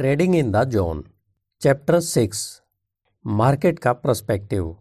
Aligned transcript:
Trading 0.00 0.36
in 0.36 0.50
the 0.52 0.62
zone 0.64 1.02
chapter 1.62 2.00
six 2.00 2.62
market 3.26 3.78
का 3.78 3.92
prospective 3.92 4.76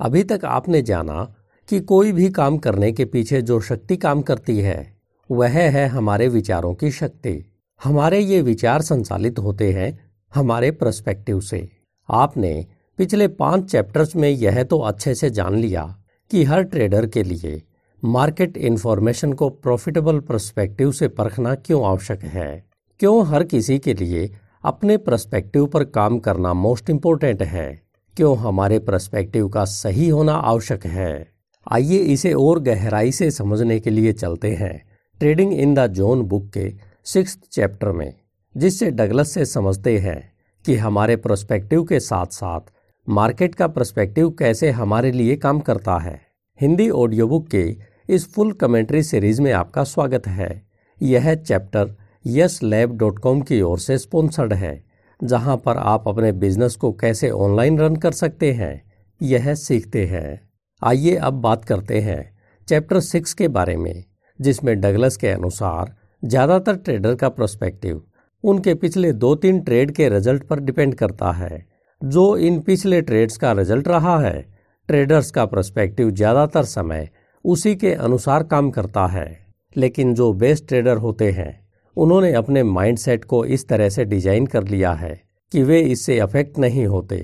अभी 0.00 0.22
तक 0.24 0.44
आपने 0.44 0.82
जाना 0.82 1.36
कि 1.68 1.80
कोई 1.80 2.12
भी 2.12 2.30
काम 2.30 2.58
करने 2.58 2.92
के 2.92 3.04
पीछे 3.04 3.42
जो 3.42 3.60
शक्ति 3.60 3.96
काम 3.96 4.22
करती 4.22 4.58
है, 4.60 4.96
वह 5.30 5.48
है 5.48 5.86
हमारे 5.88 6.28
विचारों 6.28 6.74
की 6.74 6.90
शक्ति। 6.90 7.52
हमारे 7.84 8.18
ये 8.18 8.40
विचार 8.42 8.82
संचालित 8.82 9.38
होते 9.38 9.72
हैं 9.72 10.10
हमारे 10.34 10.70
प्रस्पेक्टिव 10.70 11.40
से। 11.40 11.68
आपने 12.08 12.66
पिछले 12.98 13.28
पाँच 13.28 13.70
चैप्टर्स 13.70 14.16
में 14.16 14.28
यह 14.30 14.62
तो 14.62 14.78
अच्छे 14.78 15.14
से 15.14 15.30
जान 15.30 15.56
लिया 15.56 15.84
कि 16.30 16.44
हर 16.44 16.62
ट्रेडर 16.62 17.06
के 17.06 17.22
लिए 17.22 17.62
मार्केट 18.02 18.56
इन्फॉर्मेशन 18.56 19.32
को 19.32 19.48
प्रॉफिटेबल 19.48 20.20
प्रस्पेक्टिव 20.20 20.92
से 20.92 21.08
परखना 21.08 21.54
क्यों 21.54 21.86
आवश्यक 21.86 22.24
है। 22.24 22.71
क्यों 23.02 23.26
हर 23.26 23.44
किसी 23.44 23.78
के 23.78 23.94
लिए 23.94 24.30
अपने 24.64 24.96
प्रस्पेक्टिव 24.96 25.66
पर 25.66 25.84
काम 25.84 26.18
करना 26.18 26.54
मोस्ट 26.54 26.90
इम्पोर्टेंट 26.90 27.42
है? 27.42 27.82
क्यों 28.16 28.36
हमारे 28.38 28.78
प्रस्पेक्टिव 28.78 29.48
का 29.48 29.64
सही 29.64 30.08
होना 30.08 30.32
आवश्यक 30.32 30.86
है? 30.86 31.28
आइए 31.72 31.96
इसे 31.96 32.32
और 32.32 32.60
गहराई 32.60 33.12
से 33.12 33.30
समझने 33.30 33.80
के 33.80 33.90
लिए 33.90 34.12
चलते 34.12 34.50
हैं 34.50 34.82
trading 35.18 35.52
in 35.52 35.74
the 35.74 35.86
zone 35.86 36.22
book 36.22 36.48
के 36.50 36.72
सिक्स 37.04 37.38
चैप्टर 37.52 37.92
में, 37.92 38.14
जिससे 38.56 38.90
डगलस 38.90 39.32
से 39.32 39.44
समझते 39.44 39.98
हैं 39.98 40.32
कि 40.64 40.76
हमारे 40.76 41.16
प्रोस्पेक्टिव 41.16 41.84
के 41.84 42.00
साथ 42.00 42.26
साथ 42.26 42.60
मार्केट 43.08 43.54
का 43.54 43.66
पर्सपेक्टिव 43.68 44.30
कैसे 44.30 44.70
हमारे 44.70 45.12
लिए 45.12 45.36
काम 45.36 45.60
करता 45.60 45.98
है। 45.98 46.20
हिंदी 46.60 46.88
ऑडियो 46.90 47.26
बुक 47.28 47.48
के 47.48 47.76
इस 48.08 48.32
फुल 48.34 48.52
कमेंट्री 48.52 49.02
सीरीज़ 49.02 49.42
में 49.42 49.52
आपका 49.52 49.84
स्वागत 49.84 50.26
है। 50.26 50.68
यह 51.02 51.34
chapter 51.34 51.96
yes 52.24 52.62
lab 52.62 52.96
dot 52.98 53.18
com 53.18 53.40
की 53.40 53.60
ओर 53.62 53.78
से 53.78 53.98
स्पॉन्सर्ड 53.98 54.52
है, 54.52 54.82
जहाँ 55.20 55.56
पर 55.56 55.76
आप 55.76 56.08
अपने 56.08 56.32
बिज़नेस 56.34 56.76
को 56.76 56.92
कैसे 56.92 57.30
ऑनलाइन 57.30 57.78
रन 57.78 57.96
कर 57.96 58.12
सकते 58.12 58.52
हैं, 58.52 58.82
यह 59.20 59.54
सीखते 59.54 60.04
हैं। 60.06 60.40
आइए 60.82 61.14
अब 61.16 61.40
बात 61.40 61.64
करते 61.64 62.00
हैं 62.00 62.22
चैप्टर 62.68 63.00
सिक्स 63.00 63.34
के 63.34 63.48
बारे 63.48 63.76
में, 63.76 64.04
जिसमें 64.38 64.80
डगलस 64.80 65.16
के 65.16 65.28
अनुसार 65.28 65.94
ज़्यादातर 66.22 66.76
ट्रेडर 66.76 67.14
का 67.14 67.28
प्रोस्पेक्टिव 67.30 68.02
उनके 68.44 68.74
पिछले 68.74 69.12
दो 69.14 69.34
तीन 69.34 69.60
ट्रेड 69.60 69.90
के 69.90 70.08
रिज़ल्ट 70.08 70.42
पर 70.42 70.60
डिपेंड 70.60 70.94
करता 70.94 71.30
है। 71.32 71.64
जो 72.02 72.36
इन 72.38 72.60
पिछले 72.60 73.00
ट्रेड्स 73.02 73.36
का 73.36 73.52
रिज़ल्ट 73.52 73.88
रहा 73.88 74.18
है 74.20 74.44
ट्रेडर्स 74.88 75.30
का 75.30 75.44
प्रोस्पेक्टिव 75.46 76.10
ज़्यादातर 76.10 76.64
समय 76.64 77.08
उसी 77.44 77.74
के 77.76 77.92
अनुसार 77.94 78.42
काम 78.44 78.70
करता 78.70 79.06
है। 79.08 79.26
लेकिन 79.76 80.14
जो 80.14 80.32
बेस्ट 80.34 80.66
ट्रेडर 80.68 80.96
होते 80.96 81.30
हैं 81.30 81.61
उन्होंने 81.96 82.32
अपने 82.32 82.62
माइंडसेट 82.64 83.24
को 83.24 83.44
इस 83.46 83.66
तरह 83.68 83.88
से 83.88 84.04
डिज़ाइन 84.04 84.46
कर 84.46 84.68
लिया 84.68 84.92
है 84.92 85.20
कि 85.52 85.62
वे 85.62 85.80
इससे 85.82 86.18
अफेक्ट 86.20 86.58
नहीं 86.58 86.86
होते। 86.86 87.16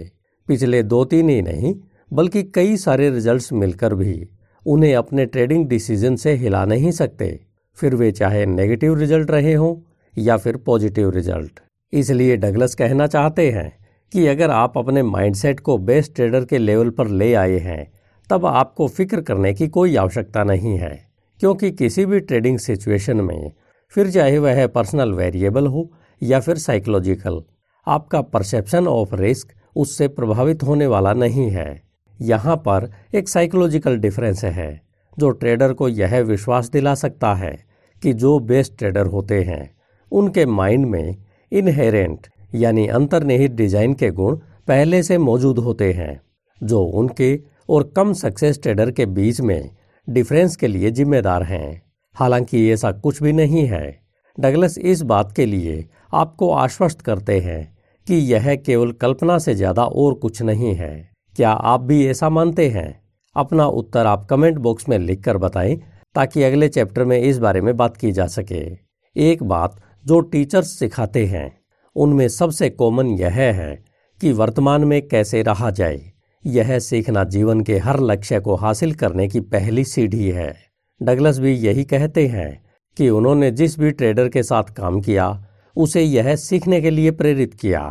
पिछले 0.48 0.83
दो 0.84 1.05
तीन 1.05 1.28
ही 1.28 1.41
नहीं, 1.42 1.74
बल्कि 2.11 2.42
कई 2.44 2.77
सारे 2.77 3.11
रिजल्ट्स 3.11 3.52
मिलकर 3.52 3.94
भी 3.94 4.28
उन्हें 4.66 4.94
अपने 4.94 5.27
ट्रेडिंग 5.27 5.66
डिसीज़न 5.69 6.16
से 6.16 6.33
हिला 6.34 6.64
नहीं 6.64 6.91
सकते। 6.92 7.39
फिर 7.78 7.94
वे 7.94 8.11
चाहे 8.12 8.44
नेगेटिव 8.46 8.98
रिज़ल्ट 8.98 9.30
रहे 9.30 9.52
हों 9.55 9.74
या 10.14 10.36
फिर 10.36 10.56
पॉजिटिव 10.56 11.11
रिज़ल्ट 11.11 11.61
इसलिए 11.92 12.36
डगलस 12.36 12.74
कहना 12.74 13.06
चाहते 13.06 13.50
हैं 13.50 13.72
कि 14.12 14.27
अगर 14.27 14.50
आप 14.50 14.78
अपने 14.78 15.02
माइंडसेट 15.02 15.61
को 15.61 15.77
बेस्ट 15.80 16.14
ट्रेडर 16.14 16.44
के 16.44 16.58
लेवल 16.58 16.91
पर 16.91 17.08
ले 17.08 17.33
आए 17.34 17.58
हैं, 17.58 17.92
तब 18.28 18.46
आपको 18.46 18.89
फ़िक्र 18.89 19.20
करने 19.20 19.52
की 19.55 19.69
कोई 19.69 19.96
आवश्यकता 19.96 20.44
नहीं 20.44 20.77
है, 20.78 20.98
क्योंकि 21.41 21.70
किसी 21.72 22.05
भी 22.06 22.20
ट्रेडिंग 22.20 22.58
सिचुएशन 22.58 23.20
में 23.20 23.52
फिर 23.92 24.11
चाहे 24.11 24.39
वह 24.39 24.67
पर्सनल 24.67 25.12
वेरिएबल 25.12 25.67
हो 25.67 25.91
या 26.22 26.41
फिर 26.41 26.58
साइकोलॉजिकल 26.58 27.41
आपका 27.86 28.20
परसेप्शन 28.22 28.86
ऑफ़ 28.86 29.14
रिस्क 29.14 29.53
उससे 29.77 30.08
प्रभावित 30.08 30.62
होने 30.62 30.86
वाला 30.86 31.12
नहीं 31.14 31.48
है। 31.50 31.83
यहाँ 32.19 32.56
पर 32.58 32.91
एक 33.14 33.29
साइकोलॉजिकल 33.29 33.96
डिफरेंस 33.96 34.45
है, 34.45 34.80
जो 35.17 35.30
ट्रेडर 35.30 35.73
को 35.73 35.89
यह 35.89 36.18
विश्वास 36.23 36.70
दिला 36.70 36.95
सकता 36.95 37.35
है 37.35 37.57
कि 38.02 38.13
जो 38.13 38.39
बेस्ट 38.40 38.77
ट्रेडर 38.79 39.07
होते 39.07 39.42
हैं, 39.42 39.70
उनके 40.13 40.46
माइंड 40.46 40.86
में 40.86 41.17
इनहेरेंट 41.52 42.27
यानी 42.55 42.86
अंतर्निहित 42.89 43.52
डिज़ाइन 43.52 43.95
के 43.95 44.11
गुण 44.11 44.36
पहले 44.68 45.02
से 45.02 45.18
मौजूद 45.18 45.58
होते 45.58 45.92
हैं, 45.92 46.20
जो 46.61 46.83
उनके 46.83 47.39
और 47.68 47.92
कम 47.96 48.13
सक्सेस 48.13 48.61
ट्रेडर 48.63 48.90
के 48.90 49.07
बीच 49.08 49.40
में 49.40 49.70
डिफरेंस 50.08 50.57
के 50.57 50.67
लिए 50.67 50.90
जिम्मेदार 50.90 51.42
हैं। 51.42 51.83
हालाँकि 52.18 52.70
ऐसा 52.73 52.92
कुछ 52.92 53.23
भी 53.23 53.33
नहीं 53.33 53.67
है। 53.67 54.01
डगलस 54.40 54.79
इस 54.79 55.02
बात 55.02 55.33
के 55.33 55.46
लिए 55.46 55.89
आपको 56.14 56.52
आश्वस्त 56.52 57.01
करते 57.01 57.40
हैं 57.40 57.77
कि 58.06 58.14
यह 58.14 58.55
केवल 58.56 58.92
कल्पना 58.92 59.39
से 59.39 59.55
ज़्यादा 59.55 59.84
और 59.84 60.14
कुछ 60.14 60.42
नहीं 60.42 60.74
है। 60.74 61.11
क्या 61.36 61.51
आप 61.51 61.80
भी 61.80 62.07
ऐसा 62.07 62.28
मानते 62.28 62.68
हैं? 62.68 63.01
अपना 63.36 63.67
उत्तर 63.67 64.07
आप 64.07 64.27
कमेंट 64.30 64.58
बॉक्स 64.58 64.89
में 64.89 64.98
लिखकर 64.98 65.36
बताएँ, 65.36 65.77
ताकि 66.14 66.42
अगले 66.42 66.68
चैप्टर 66.68 67.05
में 67.05 67.20
इस 67.20 67.39
बारे 67.39 67.61
में 67.61 67.77
बात 67.77 67.96
की 67.96 68.12
जा 68.12 68.27
सके। 68.27 68.78
एक 69.17 69.42
बात 69.42 69.80
जो 70.07 70.20
टीचर्स 70.20 70.78
सिखाते 70.78 71.27
हैं, 71.27 71.61
उनमें 71.96 72.28
सबसे 72.28 72.70
कॉमन 72.70 73.07
यह 73.07 73.33
है 73.33 73.84
कि 74.20 74.33
वर्तमान 74.33 74.84
में 74.84 75.08
कैसे 75.08 75.42
रहा 75.42 75.70
जाए। 75.70 76.12
यह 76.46 76.78
सीखना 76.78 77.24
जीवन 77.24 77.61
के 77.61 77.78
हर 77.78 78.01
लक्ष्य 78.01 78.40
को 78.40 78.55
हासिल 78.55 78.95
करने 78.95 79.28
की 79.28 79.40
पहली 79.40 79.84
सीढ़ी 79.84 80.28
है। 80.28 80.67
डगलस 81.01 81.39
भी 81.39 81.53
यही 81.55 81.85
कहते 81.85 82.27
हैं 82.27 82.51
कि 82.97 83.09
उन्होंने 83.09 83.51
जिस 83.51 83.79
भी 83.79 83.91
ट्रेडर 83.91 84.29
के 84.29 84.42
साथ 84.42 84.75
काम 84.77 85.01
किया, 85.01 85.45
उसे 85.77 86.03
यह 86.03 86.35
सीखने 86.36 86.81
के 86.81 86.91
लिए 86.91 87.11
प्रेरित 87.11 87.55
किया 87.55 87.83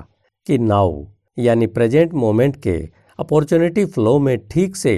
कि 0.48 0.58
नाउ, 0.58 1.04
यानी 1.38 1.68
प्रेजेंट 1.68 2.14
मोमेंट 2.14 2.56
के 2.56 2.78
अपॉर्चुनिटी 3.20 3.86
फ्लो 3.86 4.18
में 4.20 4.38
ठीक 4.48 4.76
से 4.76 4.96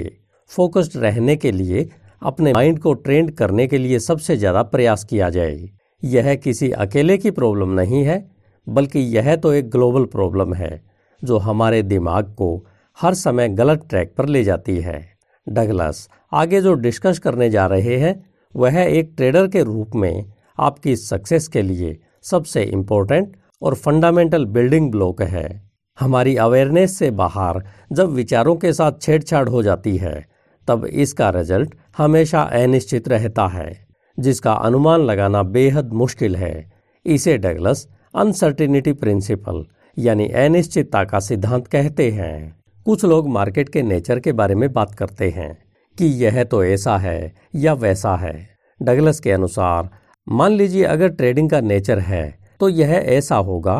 फोकस्ड 0.50 0.96
रहने 0.96 1.36
के 1.36 1.52
लिए, 1.52 1.88
अपने 2.22 2.52
माइंड 2.52 2.78
को 2.78 2.92
ट्रेंड 2.94 3.30
करने 3.30 3.66
के 3.66 3.78
लिए 3.78 3.98
सबसे 3.98 4.36
ज़्यादा 4.36 4.62
प्रयास 4.62 5.04
किया 5.04 5.30
जाए। 5.30 5.68
यह 6.02 6.34
किसी 6.34 6.70
अकेले 6.70 7.16
की 7.18 7.30
प्रॉब्लम 7.30 7.72
नहीं 7.72 8.04
है, 8.04 8.24
बल्कि 8.66 9.00
यह 9.16 9.34
तो 9.36 9.52
एक 9.52 9.70
ग्लोबल 9.70 10.04
प्रॉब्लम 10.04 10.54
है, 10.54 10.80
जो 11.22 11.38
हमारे 11.38 11.82
दिमाग 11.82 12.34
को 12.34 12.56
हर 12.98 13.14
समय 13.14 13.48
गलत 13.48 13.86
ट्रैक 13.90 14.14
पर 14.18 14.28
ले 14.28 14.44
जाती 14.44 14.76
है। 14.76 15.00
डगलस 15.46 16.08
आगे 16.32 16.60
जो 16.60 16.74
डिस्कस 16.74 17.18
करने 17.18 17.50
जा 17.50 17.66
रहे 17.66 17.96
हैं, 17.96 18.30
वह 18.56 18.78
एक 18.78 19.14
ट्रेडर 19.16 19.48
के 19.48 19.62
रूप 19.62 19.90
में 19.94 20.32
आपकी 20.58 20.96
सक्सेस 20.96 21.48
के 21.48 21.62
लिए 21.62 22.00
सबसे 22.22 22.62
इम्पोर्टेंट 22.62 23.36
और 23.62 23.74
फंडामेंटल 23.74 24.44
बिल्डिंग 24.44 24.90
ब्लॉक 24.90 25.22
है। 25.22 25.70
हमारी 26.00 26.36
अवेयरनेस 26.36 26.98
से 26.98 27.10
बाहर 27.10 27.62
जब 27.92 28.08
विचारों 28.08 28.56
के 28.56 28.72
साथ 28.72 28.92
छेड़छाड़ 29.02 29.48
हो 29.48 29.62
जाती 29.62 29.96
है, 29.96 30.26
तब 30.68 30.84
इसका 30.84 31.30
रिज़ल्ट 31.30 31.74
हमेशा 31.98 32.42
अनिश्चित 32.42 33.08
रहता 33.08 33.46
है, 33.46 33.86
जिसका 34.18 34.52
अनुमान 34.52 35.00
लगाना 35.00 35.42
बेहद 35.42 35.92
मुश्किल 35.92 36.36
है। 36.36 36.72
इसे 37.06 37.38
डगलस 37.38 37.88
अनसर्टिनिटी 38.14 38.92
प्रिंसिपल 38.92 39.64
यानी 39.98 40.28
अनिश्चितता 40.28 41.04
का 41.04 41.20
सिद्धांत 41.20 41.66
कहते 41.66 42.10
हैं। 42.10 42.60
कुछ 42.84 43.04
लोग 43.04 43.28
मार्केट 43.28 43.68
के 43.68 43.82
नेचर 43.82 44.20
के 44.20 44.32
बारे 44.32 44.54
में 44.54 44.72
बात 44.72 44.94
करते 44.94 45.30
हैं। 45.30 45.69
कि 46.00 46.06
यह 46.06 46.42
तो 46.44 46.62
ऐसा 46.64 46.96
है 46.98 47.32
या 47.54 47.72
वैसा 47.72 48.14
है। 48.16 48.34
डगलस 48.80 49.18
के 49.20 49.32
अनुसार, 49.32 49.88
मान 50.26 50.52
लीजिए 50.52 50.84
अगर 50.84 51.08
ट्रेडिंग 51.08 51.50
का 51.50 51.60
नेचर 51.60 51.98
है 51.98 52.38
तो 52.60 52.68
यह 52.68 52.90
ऐसा 52.90 53.36
होगा 53.36 53.74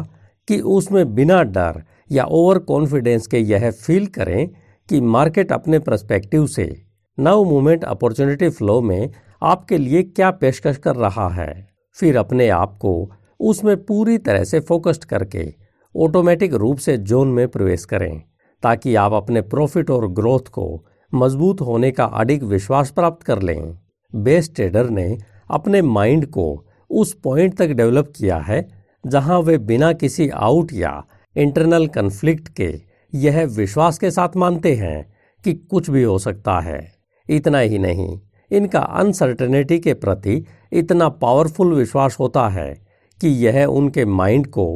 कि 0.49 0.59
उसमें 0.61 1.15
बिना 1.15 1.43
डर 1.43 1.83
या 2.13 2.25
ओवर 2.25 2.59
कॉन्फिडेंस 2.59 3.27
के 3.27 3.39
यह 3.39 3.71
फील 3.71 4.07
करें 4.07 4.49
कि 4.89 5.01
मार्केट 5.01 5.53
अपने 5.53 5.79
प्रस्पेक्टिव 5.79 6.47
से 6.47 6.83
नव 7.19 7.45
मूवमेंट 7.45 7.85
अपॉर्चुनिटी 7.85 8.49
फ्लो 8.49 8.81
में 8.81 9.11
आपके 9.43 9.79
लिए 9.79 10.03
क्या 10.03 10.31
पेशकश 10.31 10.77
कर 10.77 10.97
रहा 10.97 11.29
है। 11.29 11.69
फिर 11.97 12.17
अपने 12.17 12.49
आप 12.49 12.77
को 12.77 13.11
उसमें 13.41 13.77
पूरी 13.85 14.19
तरह 14.19 14.45
से 14.45 14.61
फोकस्ड 14.61 15.05
करके 15.05 15.53
ऑटोमेटिक 15.95 16.55
रूप 16.55 16.79
से 16.79 16.97
जोन 16.97 17.29
में 17.29 17.47
प्रवेश 17.49 17.85
करें, 17.85 18.23
ताकि 18.63 18.95
आप 18.95 19.13
अपने 19.13 19.41
प्रॉफिट 19.43 19.91
और 19.91 20.09
ग्रोथ 20.09 20.49
को 20.53 20.87
मज़बूत 21.13 21.61
होने 21.61 21.91
का 21.91 22.05
अडिग 22.05 22.43
विश्वास 22.43 22.91
प्राप्त 22.91 23.23
कर 23.23 23.43
लें। 23.43 23.79
बेस 24.13 24.51
ट्रेडर 24.55 24.91
ने 24.91 25.17
अपने 25.51 25.83
माइंड 25.83 26.27
को 26.27 26.65
उस 26.91 27.13
पॉइंट 27.15 27.57
तक 27.57 27.71
डेवलप 27.71 28.13
किया 28.17 28.37
है, 28.39 28.67
जहाँ 29.05 29.39
वे 29.41 29.57
बिना 29.59 29.93
किसी 29.93 30.29
आउट 30.29 30.73
या 30.73 31.03
इंटरनल 31.37 31.87
कन्फ्लिक्ट 31.87 32.49
के 32.49 32.73
यह 33.13 33.45
विश्वास 33.47 33.99
के 33.99 34.11
साथ 34.11 34.37
मानते 34.37 34.75
हैं 34.75 35.07
कि 35.45 35.53
कुछ 35.53 35.91
भी 35.91 36.03
हो 36.03 36.19
सकता 36.19 36.59
है। 36.61 36.81
इतना 37.27 37.59
ही 37.59 37.79
नहीं, 37.79 38.19
इनका 38.51 38.81
अनसर्टेनिटी 38.81 39.79
के 39.79 39.95
प्रति 39.95 40.45
इतना 40.73 41.09
पावरफुल 41.09 41.73
विश्वास 41.75 42.17
होता 42.21 42.49
है 42.49 42.73
कि 43.21 43.29
यह 43.47 43.65
उनके 43.65 44.05
माइंड 44.05 44.47
को 44.47 44.67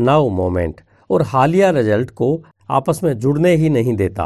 नाउ 0.00 0.28
मोमेंट 0.28 0.80
और 1.10 1.22
हालिया 1.22 1.70
रिज़ल्ट 1.70 2.10
को 2.10 2.42
आपस 2.70 3.00
में 3.04 3.12
जुड़ने 3.18 3.54
ही 3.56 3.70
नहीं 3.70 3.94
देता। 3.96 4.24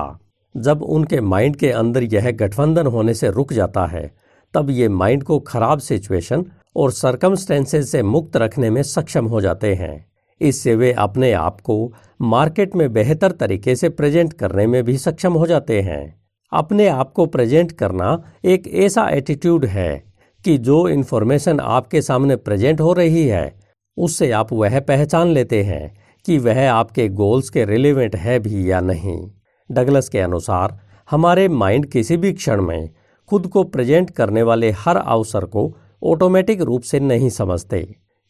जब 0.56 0.82
उनके 0.82 1.20
माइंड 1.20 1.56
के 1.56 1.70
अंदर 1.70 2.02
यह 2.02 2.30
गठबंधन 2.30 2.86
होने 2.86 3.14
से 3.14 3.30
रुक 3.30 3.52
जाता 3.52 3.86
है, 3.86 4.14
तब 4.54 4.70
ये 4.70 4.88
माइंड 4.88 5.22
को 5.22 5.38
खराब 5.38 5.78
सिचुएशन 5.78 6.44
और 6.76 6.92
सरकमस्टेंसेज 6.92 7.88
से 7.88 8.02
मुक्त 8.02 8.36
रखने 8.36 8.70
में 8.70 8.82
सक्षम 8.82 9.26
हो 9.26 9.40
जाते 9.40 9.74
हैं। 9.74 10.06
इससे 10.40 10.74
वे 10.74 10.92
अपने 10.92 11.32
आप 11.32 11.60
को 11.60 11.92
मार्केट 12.22 12.76
में 12.76 12.92
बेहतर 12.92 13.30
तरीके 13.30 13.76
से 13.76 13.88
प्रेजेंट 13.88 14.32
करने 14.32 14.66
में 14.66 14.84
भी 14.84 14.98
सक्षम 14.98 15.32
हो 15.32 15.46
जाते 15.46 15.80
हैं। 15.80 16.22
अपने 16.52 16.88
आप 16.88 17.12
को 17.12 17.26
प्रेजेंट 17.26 17.72
करना 17.72 18.22
एक 18.44 18.68
ऐसा 18.68 19.08
एटीट्यूड 19.08 19.64
है 19.64 20.04
कि 20.44 20.58
जो 20.58 20.88
इन्फॉर्मेशन 20.88 21.60
आपके 21.60 22.02
सामने 22.02 22.36
प्रेजेंट 22.36 22.80
हो 22.80 22.92
रही 22.92 23.26
है, 23.26 23.60
उससे 23.96 24.30
आप 24.30 24.52
वह 24.52 24.80
पहचान 24.80 25.28
लेते 25.28 25.62
हैं 25.62 25.96
कि 26.26 26.38
वह 26.38 26.72
आपके 26.72 27.08
गोल्स 27.08 27.50
के 27.50 27.64
रिलेवेंट 27.64 28.16
है 28.16 28.38
भी 28.38 28.70
या 28.70 28.80
नहीं। 28.80 29.30
डगलस 29.70 30.08
के 30.08 30.18
अनुसार, 30.18 30.78
हमारे 31.10 31.48
माइंड 31.48 31.86
किसी 31.86 32.16
भी 32.16 32.32
क्षण 32.32 32.62
में 32.62 32.90
खुद 33.28 33.46
को 33.46 33.62
प्रेजेंट 33.64 34.10
करने 34.10 34.42
वाले 34.42 34.70
हर 34.70 34.96
अवसर 34.96 35.44
को 35.44 35.72
ऑटोमेटिक 36.04 36.60
रूप 36.60 36.82
से 36.82 37.00
नहीं 37.00 37.28
समझते, 37.30 37.82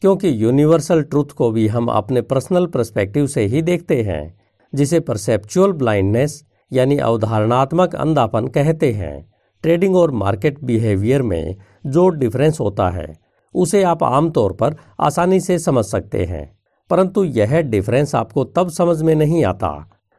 क्योंकि 0.03 0.43
यूनिवर्सल 0.43 1.03
ट्रुथ 1.03 1.33
को 1.37 1.51
भी 1.51 1.67
हम 1.69 1.87
अपने 1.87 2.23
पर्सनल 2.23 2.67
पर्सपेक्टिव 2.67 3.27
से 3.27 3.45
ही 3.45 3.63
देखते 3.63 4.03
हैं, 4.03 4.41
जिसे 4.73 5.01
परसेप्चुअल 5.01 5.73
ब्लाइंडनेस 5.73 6.43
यानी 6.73 6.97
अवधारणात्मक 6.99 7.95
अंधापन 7.95 8.47
कहते 8.47 8.93
हैं। 8.93 9.33
ट्रेडिंग 9.65 9.97
और 9.97 10.11
मार्केट 10.11 10.63
बिहेवियर 10.65 11.23
में 11.23 11.57
जो 11.87 12.09
डिफरेंस 12.09 12.61
होता 12.61 12.89
है, 12.91 13.13
उसे 13.55 13.83
आप 13.83 14.03
आमतौर 14.03 14.53
पर 14.53 14.77
आसानी 15.01 15.41
से 15.41 15.59
समझ 15.59 15.85
सकते 15.85 16.25
हैं, 16.25 16.59
परंतु 16.91 17.25
यह 17.25 17.61
डिफरेंस 17.61 18.15
आपको 18.15 18.45
तब 18.47 18.69
समझ 18.69 19.01
में 19.03 19.15
नहीं 19.15 19.45
आता 19.45 19.69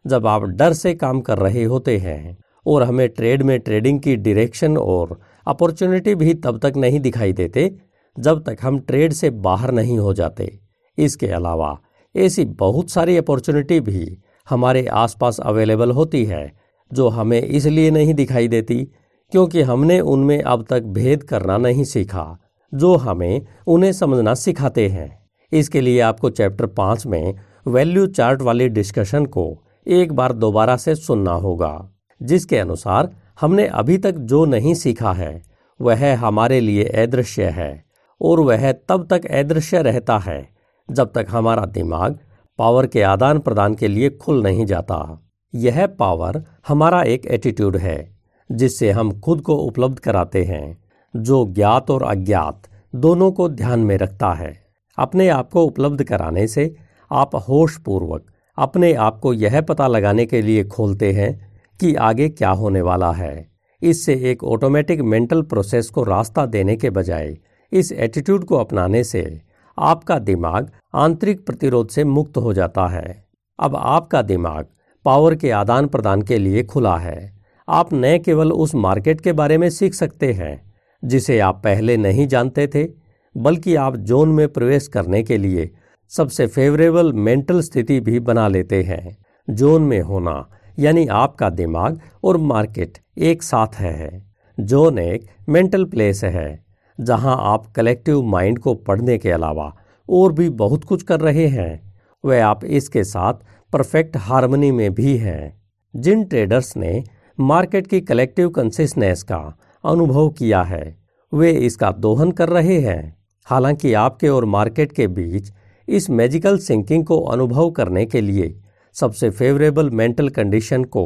जब 0.08 0.28
आप 0.28 0.44
डर 0.44 0.74
से 0.74 0.94
काम 0.94 1.22
कर 1.22 1.38
रहे 1.38 1.64
होते 1.64 1.98
हैं 1.98 2.38
और 2.66 2.84
हमें 2.84 3.10
ट्रेड 3.10 3.44
में 3.44 3.60
ट्रेडिंग 3.60 4.00
की 4.00 4.16
डायरेक्शन 4.16 4.78
और 4.78 5.20
अपॉर्चुनिटी 5.48 6.16
भी 6.16 6.34
तब 6.34 6.60
तक 6.60 6.74
नहीं 6.78 7.00
दिखाई 7.00 7.34
देते, 7.34 7.72
जब 8.20 8.44
तक 8.44 8.58
हम 8.62 8.80
ट्रेड 8.80 9.14
से 9.14 9.30
बाहर 9.30 9.72
नहीं 9.72 9.98
हो 9.98 10.14
जाते। 10.14 10.60
इसके 10.98 11.28
अलावा, 11.28 11.78
ऐसी 12.16 12.46
बहुत 12.46 12.90
सारी 12.90 13.18
अपॉर्चुनिटी 13.18 13.80
भी 13.80 14.18
हमारे 14.50 14.86
आसपास 14.86 15.40
अवेलेबल 15.40 15.92
होती 15.92 16.26
है, 16.26 16.52
जो 16.94 17.08
हमें 17.08 17.42
इसलिए 17.42 17.92
नहीं 17.92 18.14
दिखाई 18.14 18.48
देती, 18.48 18.88
क्योंकि 19.32 19.62
हमने 19.62 20.00
उनमें 20.00 20.42
अब 20.42 20.66
तक 20.70 20.84
भेद 20.84 21.24
करना 21.24 21.58
नहीं 21.58 21.84
सीखा, 21.84 22.38
जो 22.74 22.96
हमें 22.96 23.42
उन्हें 23.68 23.94
समझना 23.94 24.34
सिखाते 24.34 24.88
हैं। 24.88 25.28
इसके 25.52 25.82
लिए 25.82 26.00
आपको 26.00 26.30
चैप्टर 26.30 26.66
पाँच 26.66 27.06
में 27.06 27.36
वैल्यू 27.68 28.08
चार्ट 28.08 28.42
वाली 28.42 28.70
डिस्कशन 28.70 29.26
को 29.26 29.64
एक 29.88 30.14
बार 30.14 30.34
दोबारा 30.34 30.78
से 30.78 30.96
सुनना 30.96 31.32
होगा, 31.32 31.90
जिसके 32.24 32.58
अनुसार 32.58 33.16
हमने 33.42 33.68
अभी 33.68 33.98
तक 33.98 34.12
जो 34.12 34.46
नहीं 34.46 34.74
सीखा 34.74 35.14
है, 35.14 35.44
वह 35.82 36.18
हमारे 36.18 36.60
लिए 36.60 36.84
अदृश्य 36.84 37.44
है, 37.44 37.86
और 38.22 38.40
वह 38.40 38.72
तब 38.72 39.08
तक 39.10 39.26
अदृश्य 39.26 39.82
रहता 39.82 40.18
है, 40.18 40.50
जब 40.92 41.12
तक 41.16 41.26
हमारा 41.30 41.66
दिमाग 41.66 42.20
पावर 42.58 42.88
के 42.88 43.02
आदान 43.02 43.40
प्रदान 43.40 43.76
के 43.76 43.88
लिए 43.88 44.10
खुल 44.10 44.44
नहीं 44.44 44.66
जाता। 44.66 45.30
यह 45.56 45.88
पावर 45.88 46.44
हमारा 46.68 47.04
एक 47.04 47.26
एटीट्यूड 47.26 47.78
है, 47.78 48.18
जिससे 48.52 48.92
हम 48.92 49.20
खुद 49.20 49.42
को 49.42 49.56
उपलब्ध 49.56 50.00
कराते 50.00 50.44
हैं, 50.44 50.84
जो 51.16 51.46
ज्ञात 51.46 51.92
और 51.92 52.04
अज्ञात 52.04 52.62
दोनों 52.96 53.32
को 53.32 53.50
ध्यान 53.50 53.80
में 53.80 53.98
रखता 53.98 54.34
है। 54.34 54.64
अपने 54.98 55.30
आप 55.30 55.52
को 55.52 55.64
उपलब्ध 55.64 56.04
कराने 56.04 56.48
से 56.48 56.76
आप 57.12 57.36
होश 57.36 57.78
पूर्वक 57.78 58.26
अपने 58.58 58.94
आप 58.94 59.20
को 59.20 59.34
यह 59.34 59.60
पता 59.62 59.88
लगाने 59.88 60.26
के 60.26 60.42
लिए 60.42 60.64
खोलते 60.64 61.12
हैं 61.12 61.34
कि 61.80 61.94
आगे 61.96 62.30
क्या 62.30 62.50
होने 62.50 62.82
वाला 62.82 63.12
है। 63.12 63.48
इससे 63.82 64.14
एक 64.32 64.44
ऑटोमेटिक 64.44 65.02
मेंटल 65.02 65.42
प्रोसेस 65.42 65.90
को 65.90 66.04
रास्ता 66.04 66.46
देने 66.46 66.76
के 66.76 66.90
बजाय, 66.90 67.38
इस 67.72 67.92
एटीट्यूड 67.92 68.46
को 68.46 68.58
अपनाने 68.58 69.04
से 69.04 69.42
आपका 69.78 70.20
दिमाग 70.20 70.72
आंतरिक 70.96 71.46
प्रतिरोध 71.46 71.90
से 71.90 72.04
मुक्त 72.04 72.38
हो 72.38 72.54
जाता 72.54 72.88
है। 72.88 73.26
अब 73.60 73.76
आपका 73.76 74.22
दिमाग 74.22 74.68
पावर 75.06 75.36
के 75.36 75.52
आदान 75.52 75.88
प्रदान 75.88 76.22
के 76.22 76.38
लिए 76.38 76.64
खुला 76.64 76.98
है। 76.98 77.38
आप 77.68 77.90
न 77.94 78.18
केवल 78.26 78.52
उस 78.52 78.76
मार्केट 78.76 79.22
के 79.22 79.34
बारे 79.34 79.58
में 79.58 79.70
सीख 79.70 79.94
सकते 79.94 80.32
हैं, 80.34 80.62
जिसे 81.04 81.40
आप 81.40 81.62
पहले 81.64 81.98
नहीं 81.98 82.28
जानते 82.28 82.68
थे, 82.68 82.88
बल्कि 83.36 83.76
आप 83.76 83.98
जोन 83.98 84.30
में 84.30 84.48
प्रवेश 84.48 84.88
करने 84.88 85.24
के 85.24 85.38
लिए 85.38 85.70
सबसे 86.10 86.48
फेवरेबल 86.48 87.14
मेंटल 87.14 87.62
स्थिति 87.62 88.00
भी 88.00 88.20
बना 88.20 88.48
लेते 88.48 88.84
हैं। 88.84 89.18
जोन 89.50 89.82
में 89.82 90.02
होना, 90.02 90.50
यानी 90.80 91.08
आपका 91.08 91.50
दिमाग 91.50 92.00
और 92.24 92.38
मार्केट 92.38 92.98
एक 93.18 93.44
साथ 93.44 93.76
है 93.76 94.24
जोन 94.60 95.00
एक 95.00 95.28
मेंटल 95.50 95.86
प्लेस 95.86 96.24
है, 96.24 96.66
जहाँ 97.00 97.38
आप 97.40 97.66
कलेक्टिव 97.76 98.22
माइंड 98.22 98.60
को 98.60 98.74
पढ़ने 98.74 99.18
के 99.18 99.32
अलावा 99.32 99.76
और 100.10 100.34
भी 100.34 100.50
बहुत 100.50 100.84
कुछ 100.84 101.04
कर 101.04 101.20
रहे 101.20 101.48
हैं। 101.48 101.94
वह 102.26 102.46
आप 102.46 102.66
इसके 102.66 103.04
साथ 103.04 103.34
परफेक्ट 103.74 104.18
हारमोनी 104.18 104.72
में 104.72 104.94
भी 104.94 105.18
हैं। 105.18 105.62
जिन 105.96 106.24
ट्रेडर्स 106.24 106.78
ने 106.78 107.04
मार्केट 107.40 107.88
की 107.88 108.02
कलेक्टिव 108.02 108.50
कंसिस्टनेस 108.50 109.24
का 109.24 109.58
अनुभव 109.86 110.30
किया 110.30 110.64
है, 110.64 110.98
वे 111.34 111.52
इसका 111.52 111.92
दोहन 111.92 112.32
कर 112.32 112.50
रहे 112.50 112.80
हैं। 112.80 113.18
हालाँकि 113.46 113.94
आपके 113.94 114.30
और 114.30 114.46
मार्केट 114.46 114.92
के 114.92 115.08
बीच 115.08 115.54
इस 115.88 116.10
मैजिकल 116.10 116.58
सिंकिंग 116.58 117.06
को 117.06 117.20
अनुभव 117.24 117.70
करने 117.72 118.06
के 118.06 118.22
लिए 118.22 118.54
सबसे 118.96 119.30
फेवरेबल 119.30 119.90
मेंटल 119.90 120.30
कंडीशन 120.30 120.84
को 120.84 121.06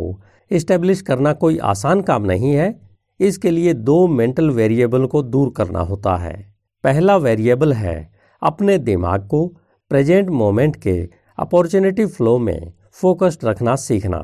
इस्टेब्लिश 0.52 1.02
करना 1.02 1.34
कोई 1.34 1.58
आसान 1.58 2.02
काम 2.02 2.26
नहीं 2.26 2.54
है। 2.54 2.74
इसके 3.20 3.52
लिए 3.52 3.74
दो 3.74 4.08
मेंटल 4.08 4.50
वेरिएबल 4.50 5.06
को 5.06 5.22
दूर 5.24 5.54
करना 5.58 5.80
होता 5.80 6.16
है। 6.16 6.34
पहला 6.84 7.18
वेरिएबल 7.18 7.74
है 7.74 8.12
अपने 8.42 8.78
दिमाग 8.78 9.28
को 9.28 9.46
प्रेजेंट 9.92 10.30
मोमेंट 10.30 10.76
के 10.76 10.98
अपॉर्चुनिटी 11.38 12.06
फ्लो 12.06 12.38
में 12.38 12.74
फोकस्ड 12.92 13.46
रखना 13.46 13.76
सीखना। 13.76 14.18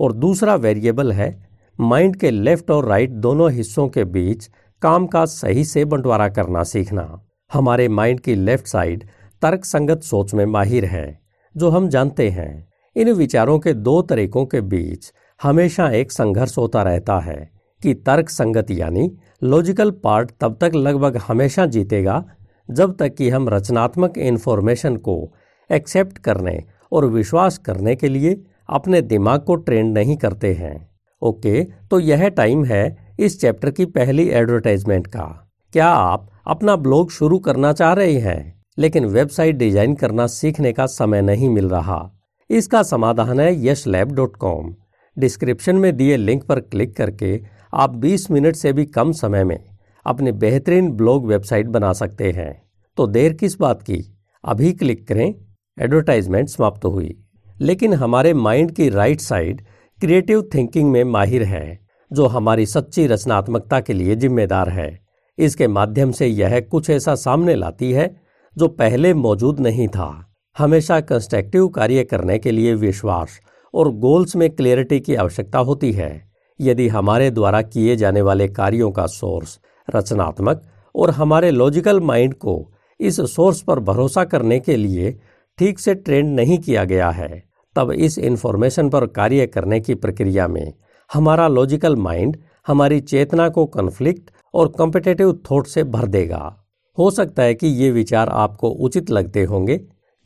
और 0.00 0.12
दूसरा 0.12 0.54
वेरिएबल 0.54 1.12
है 1.12 1.48
माइंड 1.78 2.16
के 2.16 2.30
लेफ़्ट 2.30 2.70
और 2.70 2.88
राइट 2.88 3.10
दोनों 3.10 3.50
हिस्सों 3.52 3.88
के 3.88 4.04
बीच 4.04 4.48
काम 4.82 5.06
का 5.06 5.24
सही 5.24 5.64
से 5.64 5.84
बंटवारा 5.84 6.28
करना 6.28 6.62
सीखना। 6.62 7.04
हमारे 7.50 7.88
माइंड 7.88 8.20
की 8.20 8.34
लेफ़्ट 8.34 8.66
साइड 8.66 9.04
तर्क 9.44 9.64
संगत 9.64 10.02
सोच 10.02 10.32
में 10.34 10.44
माहिर 10.46 10.84
है, 10.84 11.18
जो 11.54 11.68
हम 11.70 11.88
जानते 11.88 12.28
हैं। 12.30 12.66
इन 12.96 13.12
विचारों 13.12 13.58
के 13.58 13.72
दो 13.72 14.00
तरीकों 14.02 14.44
के 14.46 14.60
बीच 14.60 15.12
हमेशा 15.40 15.88
एक 15.90 16.12
संघर्ष 16.12 16.56
होता 16.58 16.82
रहता 16.82 17.18
है, 17.20 17.50
कि 17.82 17.94
तर्क 17.94 18.28
संगत 18.28 18.70
यानी 18.70 19.10
लॉजिकल 19.42 19.90
पार्ट 20.04 20.30
तब 20.40 20.56
तक 20.60 20.74
लगभग 20.74 21.16
हमेशा 21.16 21.66
जीतेगा, 21.66 22.24
जब 22.68 22.96
तक 22.96 23.14
कि 23.14 23.28
हम 23.30 23.48
रचनात्मक 23.48 24.18
इन्फॉर्मेशन 24.18 24.96
को 24.96 25.34
एक्सेप्ट 25.70 26.18
करने 26.18 26.58
और 26.92 27.06
विश्वास 27.06 27.58
करने 27.58 27.94
के 27.96 28.08
लिए 28.08 28.42
अपने 28.68 29.00
दिमाग 29.02 29.40
को 29.40 29.54
ट्रेंड 29.56 29.98
नहीं 29.98 30.16
करते 30.16 30.54
हैं। 30.54 30.76
ओके 31.22 31.64
तो 31.64 32.00
यह 32.00 32.28
टाइम 32.28 32.64
है 32.64 33.14
इस 33.18 33.40
चैप्टर 33.40 33.70
की 33.70 33.84
पहली 33.86 34.28
एडवर्टाइजमेंट 34.30 35.06
का। 35.06 35.28
क्या 35.72 35.88
आप 35.88 36.30
अपना 36.46 36.76
ब्लॉग 36.76 37.10
शुरू 37.10 37.38
करना 37.38 37.72
चाह 37.72 37.92
रहे 37.92 38.18
हैं? 38.18 38.63
लेकिन 38.78 39.04
वेबसाइट 39.04 39.56
डिज़ाइन 39.56 39.94
करना 39.94 40.26
सीखने 40.26 40.72
का 40.72 40.86
समय 40.86 41.22
नहीं 41.22 41.48
मिल 41.48 41.68
रहा। 41.68 42.10
इसका 42.50 42.82
समाधान 42.82 43.40
है 43.40 43.66
Yash 43.66 43.86
lab 43.86 44.12
dot 44.12 44.36
com. 44.36 44.74
Description 45.16 45.76
में 45.76 45.96
दिए 45.96 46.16
लिंक 46.16 46.44
पर 46.44 46.60
क्लिक 46.60 46.96
करके 46.96 47.40
आप 47.74 47.94
20 47.96 48.30
मिनट 48.30 48.56
से 48.56 48.72
भी 48.72 48.84
कम 48.86 49.12
समय 49.12 49.44
में 49.44 49.58
अपने 50.06 50.32
बेहतरीन 50.32 50.90
ब्लॉग 50.92 51.26
वेबसाइट 51.26 51.66
बना 51.66 51.92
सकते 51.92 52.30
हैं। 52.30 52.62
तो 52.96 53.06
देर 53.06 53.32
किस 53.32 53.58
बात 53.60 53.82
की? 53.82 54.02
अभी 54.44 54.72
क्लिक 54.72 55.06
करें, 55.08 55.34
एडवर्टाइजमेंट 55.78 56.48
समाप्त 56.48 56.84
हुई। 56.84 57.16
लेकिन 57.60 57.94
हमारे 57.94 58.34
माइंड 58.34 58.70
की 58.70 58.88
राइट 58.88 59.20
साइड 59.20 59.62
क्रिएटिव 60.00 60.42
थिंकिंग 60.54 60.90
में 60.90 61.04
माहिर 61.04 61.42
है, 61.42 61.78
जो 62.10 62.26
हमारी 62.26 62.66
सच्ची 62.66 63.06
रचनात्मकता 63.06 63.80
के 63.80 63.92
लिए 63.92 64.16
जिम्मेदार 64.16 64.68
है। 64.68 64.98
इसके 65.38 65.68
माध्यम 65.68 66.12
से 66.12 66.26
यह 66.26 66.60
कुछ 66.60 66.90
ऐसा 66.90 67.14
सामने 67.14 67.54
लाती 67.54 67.92
है 67.92 68.23
जो 68.56 68.68
पहले 68.68 69.12
मौजूद 69.14 69.60
नहीं 69.60 69.88
था। 69.88 70.34
हमेशा 70.56 71.00
कंस्ट्रक्टिव 71.00 71.68
कार्य 71.68 72.04
करने 72.04 72.38
के 72.38 72.50
लिए 72.50 72.74
विश्वास 72.74 73.38
और 73.74 73.90
गोल्स 73.92 74.36
में 74.36 74.48
क्लियरिटी 74.50 75.00
की 75.00 75.14
आवश्यकता 75.14 75.58
होती 75.58 75.92
है। 75.92 76.12
यदि 76.60 76.88
हमारे 76.88 77.30
द्वारा 77.30 77.62
किए 77.62 77.96
जाने 77.96 78.22
वाले 78.22 78.48
कार्यों 78.48 78.90
का 78.92 79.06
सोर्स 79.06 79.58
रचनात्मक 79.88 80.62
और 80.94 81.10
हमारे 81.10 81.50
लॉजिकल 81.50 82.00
माइंड 82.00 82.34
को 82.34 82.72
इस 83.00 83.20
सोर्स 83.34 83.62
पर 83.62 83.80
भरोसा 83.80 84.24
करने 84.24 84.58
के 84.60 84.76
लिए 84.76 85.18
ठीक 85.58 85.78
से 85.78 85.94
ट्रेंड 85.94 86.34
नहीं 86.36 86.58
किया 86.58 86.84
गया 86.84 87.10
है, 87.10 87.42
तब 87.76 87.90
इस 87.92 88.18
इंफॉर्मेशन 88.18 88.88
पर 88.88 89.06
कार्य 89.06 89.46
करने 89.46 89.80
की 89.80 89.94
प्रक्रिया 89.94 90.48
में 90.48 90.72
हमारा 91.10 91.48
लॉजिकल 91.48 91.96
माइंड 91.96 92.36
हमारी 92.66 93.00
चेतना 93.00 93.48
को 93.48 93.66
कन्फ्लिक्ट 93.66 94.30
और 94.54 94.68
कॉम्पिटेटिव 94.68 95.32
थॉट 95.50 95.66
से 95.66 95.84
भर 95.84 96.06
देगा। 96.06 96.63
हो 96.98 97.10
सकता 97.10 97.42
है 97.42 97.54
कि 97.54 97.66
ये 97.66 97.90
विचार 97.90 98.28
आपको 98.28 98.68
उचित 98.68 99.10
लगते 99.10 99.44
होंगे, 99.44 99.76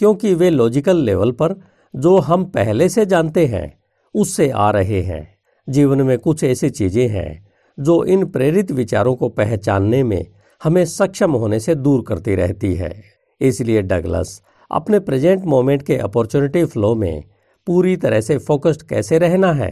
क्योंकि 0.01 0.35
वे 0.35 0.51
लॉजिकल 0.51 0.97
लेवल 0.97 1.31
पर, 1.33 1.55
जो 1.95 2.17
हम 2.19 2.45
पहले 2.45 2.89
से 2.89 3.07
जानते 3.07 3.47
हैं, 3.47 3.73
उससे 4.15 4.51
आ 4.51 4.71
रहे 4.71 5.01
हैं। 5.03 5.27
जीवन 5.69 6.03
में 6.03 6.19
कुछ 6.19 6.45
ऐसी 6.45 6.71
चीज़ें 6.71 7.09
हैं, 7.09 7.47
जो 7.79 8.05
इन 8.05 8.25
प्रेरित 8.27 8.73
विचारों 8.73 9.15
को 9.17 9.29
पहचानने 9.29 10.03
में 10.03 10.27
हमें 10.61 10.85
सक्षम 10.85 11.33
होने 11.33 11.61
से 11.61 11.75
दूर 11.75 12.05
करती 12.09 12.35
रहती 12.35 12.75
है। 12.75 12.93
इसलिए 13.41 13.83
डगलस 13.83 14.41
अपने 14.71 14.99
प्रेजेंट 15.01 15.45
मोमेंट 15.45 15.83
के 15.83 15.97
अपॉर्चुनिटी 15.97 16.65
फ्लो 16.65 16.95
में 16.95 17.25
पूरी 17.67 17.97
तरह 17.97 18.21
से 18.21 18.39
फोकस्ड 18.39 18.83
कैसे 18.83 19.19
रहना 19.19 19.53
है, 19.53 19.71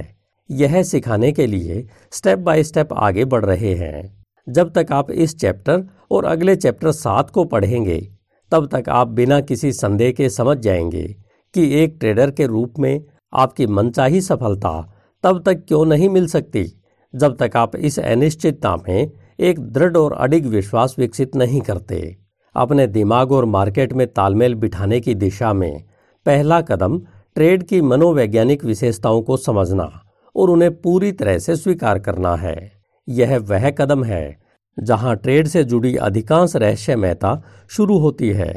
यह 0.51 0.83
सिखाने 0.83 1.33
के 1.33 1.47
लिए 1.47 1.87
स्टेप 2.13 2.39
बाय 2.39 2.63
स्टेप 2.63 2.93
आगे 2.93 3.25
बढ़ 3.25 3.45
रहे 3.45 3.75
हैं। 3.75 4.26
जब 4.49 4.73
तक 4.73 4.87
आप 4.93 5.11
इस 5.11 5.39
चैप्टर 5.39 5.85
और 6.11 6.25
अगले 6.25 6.57
चैप्टर 6.57 6.93
सात 6.93 7.31
को 7.31 7.45
पढ़ेंगे, 7.45 8.13
तब 8.53 8.69
तक 8.73 8.89
आप 8.89 9.09
बिना 9.09 9.41
किसी 9.41 9.73
संदेह 9.73 10.13
के 10.13 10.31
समझ 10.31 10.59
जाएँगे 10.59 11.17
कि 11.55 11.75
एक 11.75 11.97
ट्रेडर 12.01 12.31
के 12.31 12.47
रूप 12.47 12.75
में 12.79 13.05
आपकी 13.35 13.67
मनचाही 13.67 14.21
सफलता 14.21 14.93
तब 15.23 15.43
तक 15.47 15.65
क्यों 15.69 15.85
नहीं 15.87 16.09
मिल 16.09 16.27
सकती 16.27 16.83
जब 17.15 17.37
तक 17.37 17.57
आप 17.57 17.77
इस 17.77 17.99
अनिश्चितता 17.99 18.77
में 18.77 19.11
एक 19.41 19.61
दृढ़ 19.61 19.97
और 19.97 20.13
अडिग 20.13 20.47
विश्वास 20.47 20.97
विकसित 20.99 21.37
नहीं 21.37 21.61
करते। 21.61 22.17
अपने 22.57 22.87
दिमाग 22.87 23.33
और 23.33 23.45
मार्केट 23.45 23.93
में 23.93 24.07
तालमेल 24.07 24.55
बिठाने 24.55 25.01
की 25.01 25.15
दिशा 25.15 25.53
में 25.53 25.85
पहला 26.27 26.61
कदम 26.61 26.99
ट्रेड 27.35 27.63
की 27.63 27.81
मनोवैज्ञानिक 27.81 28.65
विशेषताओं 28.65 29.23
को 29.23 29.37
समझना 29.37 30.05
और 30.37 30.51
उन्हें 30.51 30.81
पूरी 30.81 31.13
तरह 31.13 31.39
से 31.39 31.57
स्वीकार 31.57 31.99
करना 31.99 32.37
है। 32.37 32.76
यह 33.09 33.37
वह 33.41 33.71
कदम 33.73 34.05
है 34.05 34.37
जहाँ 34.77 35.15
ट्रेड 35.17 35.49
से 35.49 35.63
जुड़ी 35.65 35.95
अधिकांश 35.97 36.57
रहस्यमयता 36.57 37.43
शुरू 37.71 37.99
होती 37.99 38.29
है। 38.31 38.55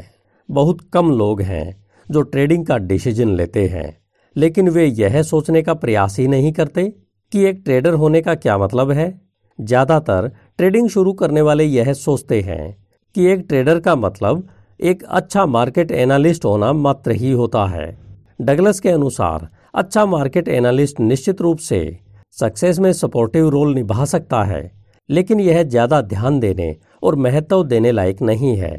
बहुत 0.48 0.80
कम 0.92 1.10
लोग 1.10 1.40
हैं 1.42 1.66
जो 2.08 2.22
ट्रेडिंग 2.22 2.64
का 2.66 2.76
डिसीज़न 2.78 3.34
लेते 3.36 3.66
हैं, 3.68 3.96
लेकिन 4.36 4.68
वे 4.68 4.86
यह 4.86 5.22
सोचने 5.22 5.62
का 5.62 5.74
प्रयास 5.74 6.18
ही 6.18 6.26
नहीं 6.28 6.52
करते 6.52 6.84
कि 7.32 7.44
एक 7.44 7.62
ट्रेडर 7.64 7.94
होने 7.94 8.20
का 8.22 8.34
क्या 8.36 8.58
मतलब 8.58 8.90
है। 8.90 9.08
ज़्यादातर 9.58 10.30
ट्रेडिंग 10.58 10.88
शुरू 10.88 11.12
करने 11.12 11.40
वाले 11.42 11.64
यह 11.64 11.92
सोचते 11.94 12.40
हैं 12.40 12.76
कि 13.14 13.26
एक 13.26 13.44
ट्रेडर 13.48 13.80
का 13.80 13.94
मतलब 13.96 14.46
एक 14.80 15.02
अच्छा 15.04 15.46
मार्केट 15.46 15.90
एनालिस्ट 15.92 16.44
होना 16.44 16.72
मात्र 16.74 17.12
ही 17.12 17.30
होता 17.32 17.64
है। 17.68 17.88
डगलस 18.40 18.80
के 18.80 18.88
अनुसार 18.88 19.48
अच्छा 19.74 20.04
मार्केट 20.06 20.48
एनालिस्ट 20.48 21.00
निश्चित 21.00 21.40
रूप 21.40 21.58
से 21.60 21.80
सक्सेस 22.36 22.78
में 22.78 22.92
सपोर्टिव 22.92 23.48
रोल 23.48 23.74
निभा 23.74 24.04
सकता 24.04 24.42
है, 24.44 24.70
लेकिन 25.08 25.40
यह 25.40 25.62
ज़्यादा 25.62 26.00
ध्यान 26.02 26.38
देने 26.40 26.76
और 27.02 27.16
महत्व 27.16 27.62
देने 27.64 27.92
लायक 27.92 28.22
नहीं 28.22 28.56
है। 28.56 28.72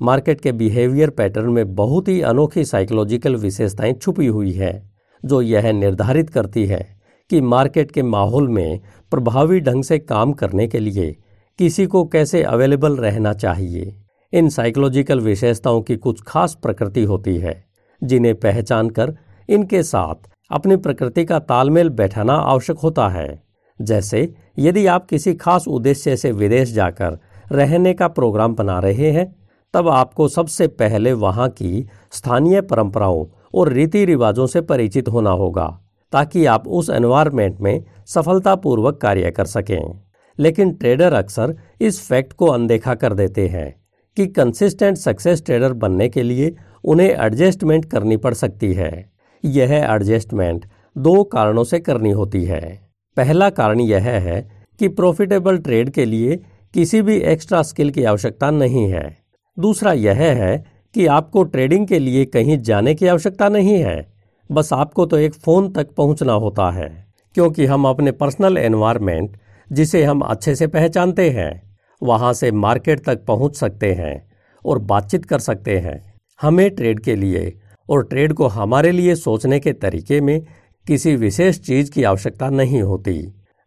मार्केट 0.00 0.40
के 0.40 0.52
बिहेवियर 0.52 1.10
पैटर्न 1.10 1.50
में 1.50 1.74
बहुत 1.74 2.08
ही 2.08 2.20
अनोखी 2.22 2.64
साइकोलॉजिकल 2.64 3.36
विशेषताएँ 3.36 3.92
छुपी 3.92 4.26
हुई 4.26 4.52
है, 4.52 4.90
जो 5.22 5.40
यह 5.42 5.72
निर्धारित 5.72 6.30
करती 6.30 6.66
है 6.66 6.84
कि 7.30 7.40
मार्केट 7.42 7.92
के 7.92 8.02
माहौल 8.02 8.48
में 8.48 8.80
प्रभावी 9.12 9.60
ढंग 9.60 9.84
से 9.84 9.98
काम 9.98 10.32
करने 10.32 10.66
के 10.68 10.78
लिए 10.80 11.10
किसी 11.58 11.86
को 11.86 12.04
कैसे 12.06 12.42
अवेलेबल 12.44 12.96
रहना 12.96 13.32
चाहिए। 13.34 13.94
इन 14.32 14.48
साइकोलॉजिकल 14.50 15.20
विशेषताओं 15.20 15.80
की 15.82 15.96
कुछ 15.96 16.22
खास 16.22 16.58
प्रकृति 16.62 17.04
होती 17.04 17.36
है, 17.36 17.62
जिन्हें 18.02 18.34
पहचान 18.34 18.90
कर 18.90 19.16
इनके 19.48 19.82
साथ 19.84 20.28
अपनी 20.50 20.76
प्रकृति 20.76 21.24
का 21.24 21.38
तालमेल 21.38 21.88
बैठाना 21.88 22.32
आवश्यक 22.32 22.78
होता 22.78 23.08
है। 23.08 23.42
जैसे, 23.82 24.34
यदि 24.58 24.86
आप 24.86 25.06
किसी 25.06 25.34
खास 25.34 25.68
उद्देश्य 25.68 26.16
से 26.16 26.32
विदेश 26.32 26.72
जाकर 26.72 27.18
रहने 27.52 27.94
का 27.94 28.08
प्रोग्राम 28.08 28.54
बना 28.54 28.78
रहे 28.78 29.10
हैं, 29.10 29.48
तब 29.74 29.88
आपको 29.88 30.28
सबसे 30.28 30.66
पहले 30.66 31.12
वहाँ 31.12 31.48
की 31.48 31.88
स्थानीय 32.12 32.60
परंपराओं 32.60 33.26
और 33.54 33.72
रीति 33.72 34.04
रिवाजों 34.04 34.46
से 34.46 34.60
परिचित 34.60 35.08
होना 35.08 35.30
होगा, 35.30 35.80
ताकि 36.12 36.46
आप 36.46 36.68
उस 36.68 36.90
एनवायरमेंट 36.90 37.60
में 37.60 37.84
सफलतापूर्वक 38.06 39.00
कार्य 39.00 39.30
कर 39.30 39.44
सकें। 39.44 40.00
लेकिन 40.38 40.72
ट्रेडर 40.72 41.12
अक्सर 41.12 41.56
इस 41.80 42.08
फैक्ट 42.08 42.32
को 42.32 42.46
अनदेखा 42.46 42.94
कर 42.94 43.14
देते 43.14 43.48
हैं 43.48 43.80
कि 44.16 44.26
कंसिस्टेंट 44.26 44.96
सक्सेस 44.96 45.44
ट्रेडर 45.44 45.72
बनने 45.72 46.08
के 46.08 46.22
लिए 46.22 46.56
उन्हें 46.84 47.10
एडजस्टमेंट 47.10 47.84
करनी 47.84 48.16
पड़ 48.16 48.34
सकती 48.34 48.74
है। 48.74 49.15
यह 49.46 49.72
एडजस्टमेंट 49.74 50.64
दो 50.96 51.22
कारणों 51.24 51.64
से 51.64 51.78
करनी 51.80 52.10
होती 52.10 52.44
है। 52.44 52.60
पहला 53.16 53.48
कारण 53.50 53.80
यह 53.80 54.08
है 54.20 54.40
कि 54.80 54.88
प्रॉफिटेबल 54.90 55.58
ट्रेड 55.58 55.90
के 55.90 56.04
लिए 56.04 56.36
किसी 56.74 57.02
भी 57.02 57.16
एक्स्ट्रा 57.24 57.62
स्किल 57.62 57.90
की 57.90 58.04
आवश्यकता 58.04 58.50
नहीं 58.50 58.88
है। 58.90 59.16
दूसरा 59.56 59.92
यह 59.92 60.22
है 60.36 60.56
कि 60.94 61.06
आपको 61.08 61.42
ट्रेडिंग 61.44 61.86
के 61.86 61.98
लिए 61.98 62.24
कहीं 62.24 62.60
जाने 62.60 62.94
की 62.94 63.06
आवश्यकता 63.06 63.48
नहीं 63.48 63.78
है। 63.78 64.06
बस 64.50 64.72
आपको 64.72 65.06
तो 65.06 65.18
एक 65.18 65.34
फ़ोन 65.34 65.70
तक 65.72 65.94
पहुँचना 65.96 66.32
होता 66.34 66.70
है, 66.70 66.88
क्योंकि 67.34 67.66
हम 67.66 67.88
अपने 67.88 68.12
पर्सनल 68.12 68.58
एनवायरनमेंट 68.58 69.36
जिसे 69.70 70.02
हम 70.04 70.20
अच्छे 70.20 70.54
से 70.54 70.66
पहचानते 70.66 71.28
हैं, 71.30 71.78
वहाँ 72.02 72.32
से 72.32 72.50
मार्केट 72.52 73.04
तक 73.04 73.24
पहुँच 73.24 73.56
सकते 73.56 73.92
हैं 73.92 74.30
और 74.64 74.78
बातचीत 74.78 75.24
कर 75.24 75.38
सकते 75.38 75.78
हैं। 75.78 76.00
हमें 76.40 76.70
ट्रेड 76.70 77.00
के 77.00 77.14
लिए 77.16 77.52
और 77.88 78.04
ट्रेड 78.04 78.32
को 78.32 78.46
हमारे 78.46 78.90
लिए 78.90 79.14
सोचने 79.14 79.60
के 79.60 79.72
तरीके 79.72 80.20
में 80.20 80.40
किसी 80.86 81.14
विशेष 81.16 81.58
चीज़ 81.60 81.90
की 81.90 82.02
आवश्यकता 82.02 82.50
नहीं 82.50 82.82
होती। 82.82 83.14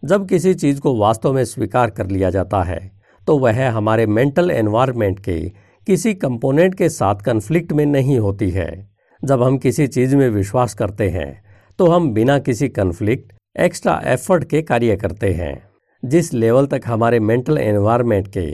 जब 0.03 0.27
किसी 0.27 0.53
चीज़ 0.53 0.79
को 0.81 0.95
वास्तव 0.97 1.33
में 1.33 1.43
स्वीकार 1.45 1.89
कर 1.89 2.07
लिया 2.07 2.29
जाता 2.29 2.61
है 2.63 2.79
तो 3.27 3.37
वह 3.37 3.69
हमारे 3.69 4.05
मेंटल 4.07 4.51
एनवायरनमेंट 4.51 5.19
के 5.19 5.39
किसी 5.87 6.13
कंपोनेंट 6.13 6.75
के 6.75 6.89
साथ 6.89 7.15
कन्फ्लिक्ट 7.15 7.73
में 7.73 7.85
नहीं 7.85 8.17
होती 8.19 8.49
है। 8.49 8.89
जब 9.21 9.43
हम 9.43 9.57
किसी 9.57 9.87
चीज़ 9.87 10.15
में 10.15 10.29
विश्वास 10.29 10.73
करते 10.73 11.09
हैं 11.09 11.43
तो 11.79 11.87
हम 11.87 12.11
बिना 12.13 12.37
किसी 12.39 12.69
कन्फ्लिक्ट, 12.69 13.33
एक्स्ट्रा 13.59 14.01
एफर्ट 14.05 14.43
के 14.43 14.61
कार्य 14.61 14.95
करते 14.95 15.31
हैं। 15.33 15.61
जिस 16.03 16.33
लेवल 16.33 16.67
तक 16.67 16.81
हमारे 16.85 17.19
मेंटल 17.19 17.57
एनवायरनमेंट 17.57 18.27
के 18.27 18.45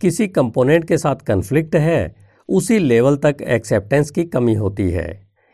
किसी 0.00 0.26
कंपोनेंट 0.28 0.84
के 0.84 0.98
साथ 0.98 1.16
कन्फ्लिक्ट 1.16 1.74
है 1.76 2.14
उसी 2.48 2.78
लेवल 2.78 3.16
तक 3.16 3.36
एक्सेप्टेंस 3.42 4.10
की 4.10 4.24
कमी 4.24 4.54
होती 4.54 4.90
है। 4.90 5.08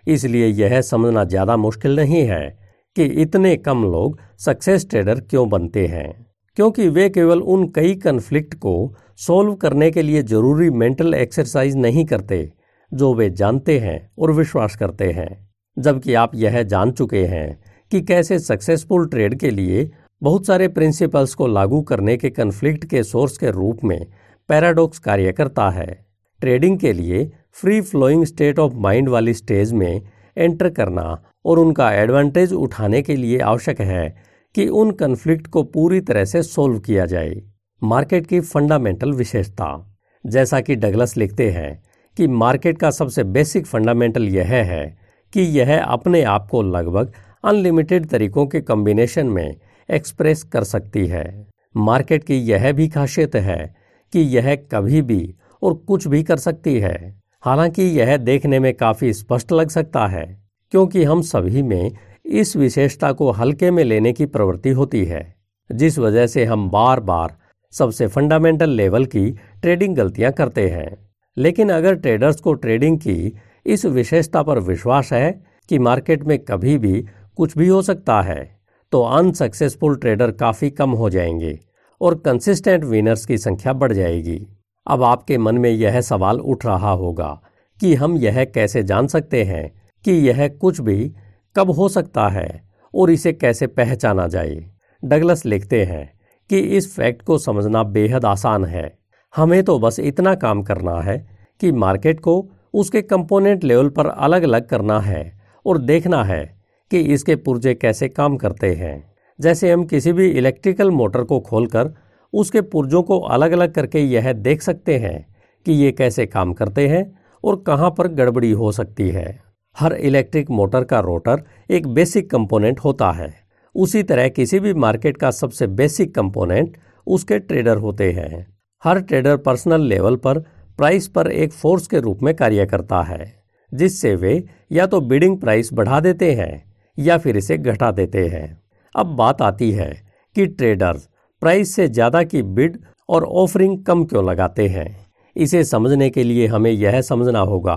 इसलिए 0.07 0.47
यह 0.47 0.81
समझना 0.81 1.25
ज़्यादा 1.25 1.57
मुश्किल 1.57 1.97
नहीं 1.97 2.23
है 2.23 2.49
कि 2.97 3.05
इतने 3.23 3.57
कम 3.57 3.85
लोग 3.85 4.19
सक्सेस 4.39 4.89
ट्रेडर 4.91 5.21
क्यों 5.21 5.49
बनते 5.49 5.87
हैं। 5.87 6.27
क्योंकि 6.57 6.89
वे 6.89 7.09
केवल 7.09 7.41
उन 7.41 7.67
कई 7.69 7.95
कन्फ्लिक्ट 7.95 8.55
को 8.55 8.73
सॉल्व 9.17 9.55
करने 9.55 9.91
के 9.91 10.03
लिए 10.03 10.23
ज़रूरी 10.23 10.71
मेंटल 10.73 11.15
एक्सरसाइज 11.15 11.77
नहीं 11.77 12.05
करते, 12.05 12.51
जो 12.93 13.15
वे 13.15 13.31
जानते 13.31 13.79
हैं 13.79 14.11
और 14.19 14.33
विश्वास 14.33 14.77
करते 14.77 15.11
हैं। 15.13 15.29
जबकि 15.77 16.15
आप 16.15 16.35
यह 16.35 16.63
जान 16.65 16.93
चुके 16.93 17.25
हैं 17.27 17.59
कि 17.93 18.01
कैसे 18.03 18.39
सक्सेसफुल 18.39 19.07
ट्रेड 19.09 19.39
के 19.39 19.51
लिए 19.51 19.91
बहुत 20.23 20.47
सारे 20.47 20.69
प्रिंसिपल्स 20.69 21.35
को 21.35 21.47
लागू 21.47 21.81
करने 21.83 22.17
के 22.17 22.31
कन्फ्लिक्ट 22.31 22.85
के 22.85 23.03
सोर्स 23.03 23.39
के 23.39 23.51
रूप 23.51 23.85
में 23.85 24.01
पैराडॉक्स 24.49 24.99
कार्य 24.99 25.33
करता 25.33 25.71
है। 25.71 26.10
ट्रेडिंग 26.41 26.79
के 26.79 26.93
लिए 26.93 27.33
free 27.53 27.81
flowing 27.81 28.25
state 28.25 28.59
of 28.59 28.75
mind 28.75 29.09
वाली 29.09 29.35
स्टेज 29.35 29.73
में 29.73 30.03
एंटर 30.39 30.69
करना 30.69 31.23
और 31.45 31.59
उनका 31.59 31.93
एडवांटेज 31.93 32.53
उठाने 32.53 33.03
के 33.03 33.17
लिए 33.17 33.39
आवश्यक 33.39 33.81
है 33.81 34.17
कि 34.55 34.69
उन 34.69 34.91
कन्फ्लिक्ट 34.91 35.47
को 35.47 35.63
पूरी 35.63 36.01
तरह 36.01 36.25
से 36.25 36.43
सोल्व 36.43 36.79
किया 36.79 37.07
जाए। 37.07 37.43
मार्केट 37.83 38.27
की 38.27 38.41
फंडामेंटल 38.41 39.13
विशेषता। 39.13 39.99
जैसा 40.27 40.61
कि 40.61 40.77
डगलस 40.77 41.17
लिखते 41.17 41.51
हैं 41.51 41.83
कि 42.17 42.27
मार्केट 42.27 42.79
का 42.79 42.91
सबसे 42.91 43.25
बेसिक 43.25 43.67
फंडामेंटल 43.67 44.29
यह 44.29 44.47
है 44.47 44.99
कि 45.33 45.41
यह 45.41 45.85
अपने 45.85 46.23
आप 46.23 46.49
को 46.51 46.63
लगभग 46.63 47.13
अनलिमिटेड 47.45 48.07
तरीकों 48.07 48.47
के 48.47 48.61
कॉम्बिनेशन 48.61 49.27
में 49.27 49.57
एक्सप्रेस 49.91 50.43
कर 50.43 50.65
सकती 50.65 51.07
है। 51.07 51.47
मार्केट 51.77 52.25
की 52.25 52.37
यह 52.37 52.73
भी 52.73 52.89
खासियत 52.89 53.37
है 53.37 53.75
कि 54.13 54.21
यह 54.21 54.55
कभी 54.55 55.03
भी 55.03 55.35
और 55.62 55.75
कुछ 55.88 56.07
भी 56.09 56.23
कर 56.23 56.37
सकती 56.37 56.79
है। 56.81 57.21
हालाँकि 57.43 57.83
यह 57.83 58.17
देखने 58.17 58.59
में 58.59 58.73
काफ़ी 58.75 59.12
स्पष्ट 59.12 59.52
लग 59.52 59.69
सकता 59.69 60.07
है, 60.07 60.25
क्योंकि 60.73 61.05
हम 61.05 61.23
सभी 61.23 61.62
में 61.62 61.90
इस 62.25 62.57
विशेषता 62.57 63.12
को 63.12 63.31
हल्के 63.31 63.71
में 63.71 63.83
लेने 63.85 64.12
की 64.12 64.26
प्रवृत्ति 64.26 64.71
होती 64.71 65.05
है, 65.05 65.35
जिस 65.71 65.99
वजह 65.99 66.26
से 66.26 66.45
हम 66.45 66.69
बार 66.71 67.00
बार 67.00 67.37
सबसे 67.73 68.07
फंडामेंटल 68.07 68.71
लेवल 68.71 69.05
की 69.07 69.31
ट्रेडिंग 69.62 69.97
गलतियाँ 69.97 70.33
करते 70.33 70.69
हैं। 70.69 70.97
लेकिन 71.37 71.71
अगर 71.71 71.95
ट्रेडर्स 71.95 72.40
को 72.40 72.52
ट्रेडिंग 72.55 72.99
की 72.99 73.33
इस 73.67 73.85
विशेषता 73.87 74.43
पर 74.43 74.59
विश्वास 74.59 75.12
है 75.12 75.31
कि 75.69 75.79
मार्केट 75.79 76.25
में 76.25 76.38
कभी 76.38 76.76
भी 76.79 77.05
कुछ 77.37 77.57
भी 77.59 77.69
हो 77.69 77.83
सकता 77.83 78.21
है 78.23 78.61
तो 78.93 79.02
अनसक्सेसफुल 79.02 79.97
ट्रेडर 79.97 80.31
काफ़ी 80.31 80.71
कम 80.71 80.90
हो 80.90 81.11
जाएँगे 81.11 81.59
और 82.00 82.14
कंसिस्टेंट 82.14 82.85
विनर्स 82.85 83.26
की 83.26 83.38
संख्या 83.38 83.73
बढ़ 83.73 83.93
जाएगी। 83.93 84.47
अब 84.87 85.03
आपके 85.03 85.39
मन 85.39 85.59
में 85.59 85.71
यह 85.71 86.01
सवाल 86.01 86.41
उठ 86.41 86.67
रहा 86.67 86.91
होगा 86.91 87.41
कि 87.81 87.95
हम 87.95 88.17
यह 88.17 88.45
कैसे 88.45 88.83
जान 88.83 89.07
सकते 89.07 89.43
हैं 89.45 89.71
कि 90.05 90.13
यह 90.13 90.47
कुछ 90.49 90.81
भी 90.81 91.13
कब 91.57 91.71
हो 91.71 91.89
सकता 91.89 92.29
है 92.29 92.49
और 92.95 93.11
इसे 93.11 93.33
कैसे 93.33 93.67
पहचाना 93.67 94.27
जाए। 94.27 94.57
डगलस 95.05 95.45
लिखते 95.47 95.85
हैं 95.85 96.13
कि 96.51 96.59
इस 96.59 96.95
फैक्ट 96.95 97.23
को 97.23 97.39
समझना 97.39 97.83
बेहद 97.83 98.25
आसान 98.25 98.65
है। 98.65 98.99
हमें 99.37 99.63
तो 99.63 99.79
बस 99.79 99.99
इतना 100.01 100.35
काम 100.35 100.63
करना 100.63 101.01
है 101.01 101.19
कि 101.61 101.73
मार्केट 101.73 102.21
को 102.21 102.51
उसके 102.75 103.03
कंपोनेंट 103.03 103.65
लेवल 103.65 103.89
पर 103.89 104.07
अलग 104.07 104.43
अलग 104.43 104.67
करना 104.69 105.01
है 105.01 105.41
और 105.67 105.79
देखना 105.79 106.25
है 106.25 106.45
कि 106.91 107.01
इसके 107.01 107.37
पुर्जे 107.37 107.75
कैसे 107.75 108.09
काम 108.09 108.37
करते 108.37 108.75
हैं। 108.75 109.15
जैसे 109.39 109.73
हम 109.73 109.85
किसी 109.85 110.13
भी 110.13 110.29
इलेक्ट्रिकल 110.29 110.91
मोटर 110.91 111.23
को 111.23 111.41
खोलकर 111.41 111.95
उसके 112.33 112.61
पुर्जों 112.61 113.03
को 113.03 113.19
अलग 113.19 113.53
अलग 113.53 113.73
करके 113.73 114.01
यह 114.01 114.33
देख 114.33 114.63
सकते 114.63 114.99
हैं 114.99 115.27
कि 115.67 115.73
ये 115.73 115.93
कैसे 115.93 116.27
काम 116.27 116.53
करते 116.53 116.89
हैं 116.89 117.05
और 117.45 117.63
कहाँ 117.67 117.91
पर 117.91 118.09
गड़बड़ी 118.09 118.51
हो 118.51 118.73
सकती 118.73 119.09
है। 119.09 119.39
हर 119.77 119.93
इलेक्ट्रिक 119.93 120.51
मोटर 120.51 120.85
का 120.85 121.01
रोटर 121.01 121.43
एक 121.71 121.87
बेसिक 121.87 122.31
कंपोनेंट 122.31 122.81
होता 122.81 123.11
है। 123.11 123.33
उसी 123.75 124.03
तरह 124.03 124.29
किसी 124.29 124.61
भी 124.61 124.75
मार्केट 124.75 125.17
का 125.17 125.31
सबसे 125.31 125.67
बेसिक 125.67 126.15
कंपोनेंट 126.15 126.77
उसके 127.07 127.39
ट्रेडर 127.39 127.77
होते 127.77 128.11
हैं। 128.13 128.47
हर 128.85 129.01
ट्रेडर 129.01 129.37
पर्सनल 129.37 129.81
लेवल 129.81 130.17
पर, 130.17 130.39
प्राइस 130.79 131.09
पर 131.09 131.31
एक 131.31 131.53
फोर्स 131.53 131.87
के 131.87 132.01
रूप 132.01 132.23
में 132.23 132.35
कार्य 132.35 132.67
करता 132.67 133.03
है, 133.03 133.33
जिससे 133.73 134.15
वे 134.15 134.43
या 134.73 134.87
तो 134.87 135.01
बिडिंग 135.01 135.39
प्राइस 135.41 135.73
बढ़ा 135.73 136.01
देते 136.01 136.33
हैं 136.35 136.75
या 136.99 137.19
फिर 137.19 137.37
इसे 137.37 137.59
घटा 137.59 137.91
देते 137.91 138.27
हैं। 138.29 138.61
अब 138.95 139.07
बात 139.07 139.43
आती 139.43 139.71
है 139.73 139.93
कि 140.37 140.47
ट्रेडर्स 140.47 141.09
प्राइस 141.43 141.75
से 141.75 141.89
ज़्यादा 141.89 142.23
की 142.23 142.43
बिड 142.43 142.77
और 143.09 143.25
ऑफरिंग 143.25 143.79
कम 143.85 144.05
क्यों 144.05 144.25
लगाते 144.25 144.67
हैं? 144.69 144.89
इसे 145.37 145.63
समझने 145.65 146.09
के 146.11 146.25
लिए 146.25 146.47
हमें 146.47 146.71
यह 146.71 147.01
समझना 147.03 147.41
होगा 147.41 147.75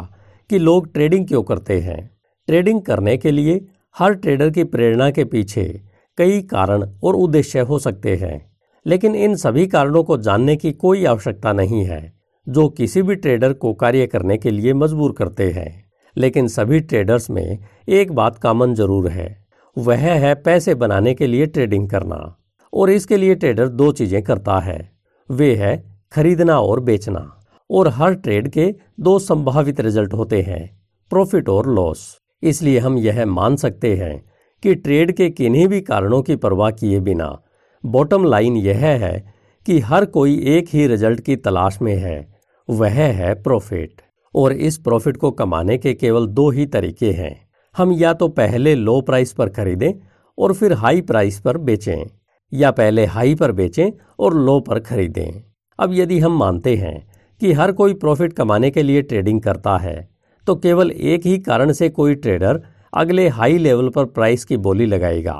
कि 0.50 0.60
लोग 0.60 0.91
ट्रेडिंग 0.93 1.27
क्यों 1.27 1.43
करते 1.43 1.79
हैं। 1.79 2.10
ट्रेडिंग 2.48 2.82
करने 2.82 3.15
के 3.17 3.32
लिए 3.32 3.60
हर 3.96 4.13
ट्रेडर 4.13 4.50
की 4.50 4.63
प्रेरणा 4.65 5.10
के 5.12 5.24
पीछे 5.25 5.63
कई 6.17 6.41
कारण 6.41 6.84
और 7.03 7.15
उद्देश्य 7.15 7.60
हो 7.60 7.79
सकते 7.79 8.15
हैं, 8.15 8.41
लेकिन 8.86 9.15
इन 9.15 9.36
सभी 9.36 9.65
कारणों 9.67 10.03
को 10.03 10.17
जानने 10.17 10.55
की 10.55 10.72
कोई 10.74 11.05
आवश्यकता 11.05 11.53
नहीं 11.53 11.84
है, 11.86 12.13
जो 12.48 12.67
किसी 12.70 13.01
भी 13.01 13.15
ट्रेडर 13.15 13.53
को 13.53 13.74
कार्य 13.74 14.08
करने 14.08 14.38
के 14.38 14.51
लिए 14.51 14.74
मजबूर 14.74 15.15
करते 15.17 15.51
हैं। 15.51 15.72
लेकिन 16.15 16.48
सभी 16.50 16.79
ट्रेडर्स 16.79 17.29
में 17.29 17.58
एक 17.89 18.12
बात 18.12 18.38
कॉमन 18.38 18.74
ज़रूर 18.74 19.10
है, 19.10 19.36
वह 19.77 19.98
है 19.98 20.36
पैसे 20.36 20.75
बनाने 20.75 21.13
के 21.13 21.27
लिए 21.27 21.46
ट्रेडिंग 21.46 21.89
करना। 21.89 22.17
और 22.73 22.89
इसके 22.89 23.17
लिए 23.17 23.35
ट्रेडर 23.35 23.67
दो 23.67 23.91
चीज़ें 23.91 24.21
करता 24.23 24.59
है। 24.59 24.79
वे 25.29 25.53
है 25.55 25.77
खरीदना 26.11 26.59
और 26.59 26.79
बेचना। 26.79 27.29
और 27.69 27.87
हर 27.87 28.13
ट्रेड 28.13 28.47
के 28.47 28.73
दो 28.99 29.17
संभावित 29.19 29.79
रिज़ल्ट 29.79 30.13
होते 30.13 30.41
हैं 30.41 30.61
प्रॉफिट 31.11 31.49
और 31.49 31.73
लॉस 31.73 32.05
इसलिए 32.43 32.79
हम 32.79 32.97
यह 32.97 33.25
मान 33.25 33.55
सकते 33.55 33.95
हैं 33.95 34.23
कि 34.63 34.73
ट्रेड 34.75 35.11
के 35.11 35.29
किन्हीं 35.29 35.67
भी 35.67 35.79
कारणों 35.81 36.21
की 36.21 36.35
परवाह 36.35 36.71
किए 36.71 36.99
बिना 36.99 37.27
बॉटम 37.83 38.23
लाइन 38.23 38.57
यह 38.57 38.85
है 39.03 39.33
कि 39.65 39.79
हर 39.79 40.05
कोई 40.05 40.37
एक 40.47 40.67
ही 40.73 40.87
रिज़ल्ट 40.87 41.19
की 41.19 41.35
तलाश 41.35 41.81
में 41.81 41.95
है। 41.95 42.15
वह 42.69 42.89
है 42.89 43.33
प्रॉफिट 43.43 44.01
और 44.35 44.53
इस 44.53 44.77
प्रॉफिट 44.77 45.17
को 45.17 45.31
कमाने 45.31 45.77
के 45.77 45.93
केवल 45.93 46.27
दो 46.27 46.49
ही 46.49 46.65
तरीके 46.65 47.11
हैं। 47.11 47.35
हम 47.75 47.91
या 47.91 48.13
तो 48.13 48.27
पहले 48.27 48.75
लो 48.75 48.99
प्राइस 49.01 49.33
पर 49.33 49.49
खरीदें 49.49 49.91
और 50.37 50.53
फिर 50.53 50.73
हाई 50.73 51.01
प्राइस 51.01 51.39
पर 51.39 51.57
बेचें। 51.59 52.03
या 52.53 52.72
पहले 52.72 53.05
हाई 53.05 53.36
पर 53.36 53.51
बेचें 53.51 53.89
और 54.19 54.33
लो 54.36 54.60
पर 54.60 54.79
खरीदें। 54.79 55.41
अब 55.79 55.93
यदि 55.93 56.19
हम 56.19 56.38
मानते 56.38 56.75
हैं 56.75 56.98
कि 57.41 57.53
हर 57.53 57.72
कोई 57.72 57.93
प्रॉफिट 57.93 58.33
कमाने 58.33 58.69
के 58.72 58.83
लिए 58.83 59.01
ट्रेडिंग 59.01 59.41
करता 59.41 59.77
है 59.77 59.95
तो 60.48 60.55
केवल 60.55 60.91
एक 60.91 61.25
ही 61.25 61.38
कारण 61.38 61.72
से 61.72 61.89
कोई 61.89 62.15
ट्रेडर 62.15 62.62
अगले 62.93 63.27
हाई 63.27 63.57
लेवल 63.57 63.89
पर 63.89 64.05
प्राइस 64.05 64.45
की 64.45 64.57
बोली 64.57 64.86
लगाएगा, 64.86 65.33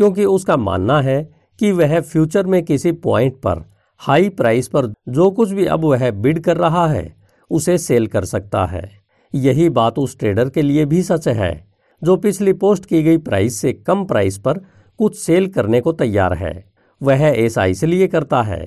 क्योंकि 0.00 0.24
उसका 0.24 0.56
मानना 0.56 1.00
है 1.00 1.22
कि 1.58 1.70
वह 1.72 2.00
फ्यूचर 2.00 2.46
में 2.46 2.62
किसी 2.64 2.92
पॉइंट 2.92 3.36
पर 3.36 3.64
हाई 4.00 4.28
प्राइस 4.28 4.68
पर 4.68 4.92
जो 5.08 5.30
कुछ 5.30 5.50
भी 5.50 5.66
अब 5.66 5.84
वह 5.84 6.10
बिड 6.12 6.40
कर 6.40 6.56
रहा 6.56 6.86
है, 6.88 7.14
उसे 7.50 7.78
सेल 7.78 8.06
कर 8.06 8.24
सकता 8.24 8.64
है। 8.66 8.90
यही 9.34 9.68
बात 9.70 9.98
उस 9.98 10.18
ट्रेडर 10.18 10.48
के 10.48 10.62
लिए 10.62 10.84
भी 10.84 11.02
सच 11.02 11.28
है, 11.28 11.66
जो 12.02 12.16
पिछली 12.16 12.52
पोस्ट 12.52 12.86
की 12.86 13.02
गई 13.02 13.18
प्राइस 13.18 13.60
से 13.60 13.72
कम 13.72 14.04
प्राइस 14.04 14.38
पर 14.38 14.60
कुछ 14.98 15.18
सेल 15.18 15.46
करने 15.48 15.80
को 15.80 15.92
तैयार 15.92 16.34
है। 16.34 16.52
वह 17.00 17.22
ऐसा 17.22 17.64
इसलिए 17.66 18.06
करता 18.06 18.42
है 18.42 18.60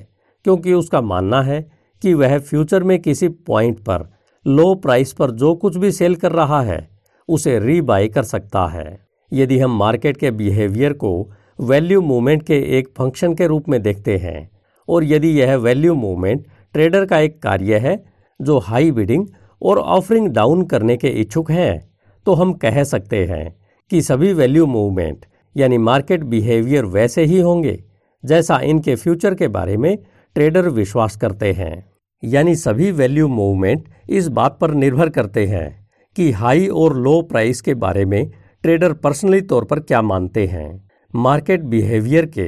क्योंकि 0.44 0.72
उसका 0.72 1.00
मानना 1.02 1.42
है 1.42 1.60
कि 2.02 2.14
वह 2.14 2.38
फ्यूचर 2.38 2.82
में 2.82 2.98
किसी 2.98 3.28
पॉइंट 3.28 3.78
पर, 3.78 4.08
लो 4.46 4.74
प्राइस 4.74 5.12
पर 5.12 5.30
जो 5.32 5.54
कुछ 5.54 5.76
भी 5.76 5.90
सेल 5.92 6.14
कर 6.14 6.32
रहा 6.32 6.60
है, 6.62 6.88
उसे 7.28 7.58
रीबाई 7.58 8.08
कर 8.08 8.22
सकता 8.22 8.66
है। 8.68 8.98
यदि 9.32 9.58
हम 9.58 9.76
मार्केट 9.78 10.16
के 10.16 10.30
बिहेवियर 10.30 10.92
को 10.92 11.12
वैल्यू 11.60 12.00
मूवमेंट 12.00 12.42
के 12.42 12.58
एक 12.78 12.88
फ़ंक्शन 12.98 13.34
के 13.34 13.46
रूप 13.46 13.68
में 13.68 13.80
देखते 13.82 14.16
हैं 14.16 14.50
और 14.88 15.04
यदि 15.04 15.28
यह 15.30 15.54
वैल्यू 15.56 15.94
मूवमेंट 15.94 16.46
ट्रेडर 16.74 17.04
का 17.06 17.18
एक 17.18 17.40
कार्य 17.42 17.78
है, 17.78 18.02
जो 18.40 18.58
हाई 18.58 18.90
बिडिंग 18.90 19.26
और 19.62 19.78
ऑफरिंग 19.78 20.28
डाउन 20.28 20.64
करने 20.66 20.96
के 20.96 21.08
इच्छुक 21.20 21.50
हैं 21.50 21.90
तो 22.26 22.34
हम 22.34 22.52
कह 22.54 22.82
सकते 22.84 23.24
हैं 23.26 23.54
कि 23.90 24.00
सभी 24.02 24.32
वैल्यू 24.32 24.66
मूवमेंट 24.66 25.24
यानी 25.56 25.78
मार्केट 25.78 26.24
बिहेवियर 26.24 26.84
वैसे 26.84 27.24
ही 27.24 27.40
होंगे, 27.40 27.78
जैसा 28.24 28.58
इनके 28.60 28.94
फ्यूचर 28.96 29.34
के 29.34 29.48
बारे 29.48 29.76
में 29.76 29.96
ट्रेडर 30.36 30.68
विश्वास 30.68 31.16
करते 31.16 31.52
हैं। 31.52 31.84
यानी 32.22 32.54
सभी 32.54 32.90
वैल्यू 32.92 33.28
मूवमेंट 33.28 33.88
इस 34.08 34.28
बात 34.28 34.58
पर 34.60 34.70
निर्भर 34.70 35.08
करते 35.08 35.46
हैं 35.46 35.88
कि 36.16 36.30
हाई 36.30 36.66
और 36.66 36.96
लो 36.96 37.20
प्राइस 37.22 37.60
के 37.60 37.74
बारे 37.74 38.04
में 38.04 38.30
ट्रेडर 38.62 38.92
पर्सनली 38.92 39.40
तौर 39.40 39.64
पर 39.64 39.80
क्या 39.80 40.02
मानते 40.02 40.46
हैं। 40.46 40.90
मार्केट 41.14 41.60
बिहेवियर 41.60 42.26
के 42.26 42.46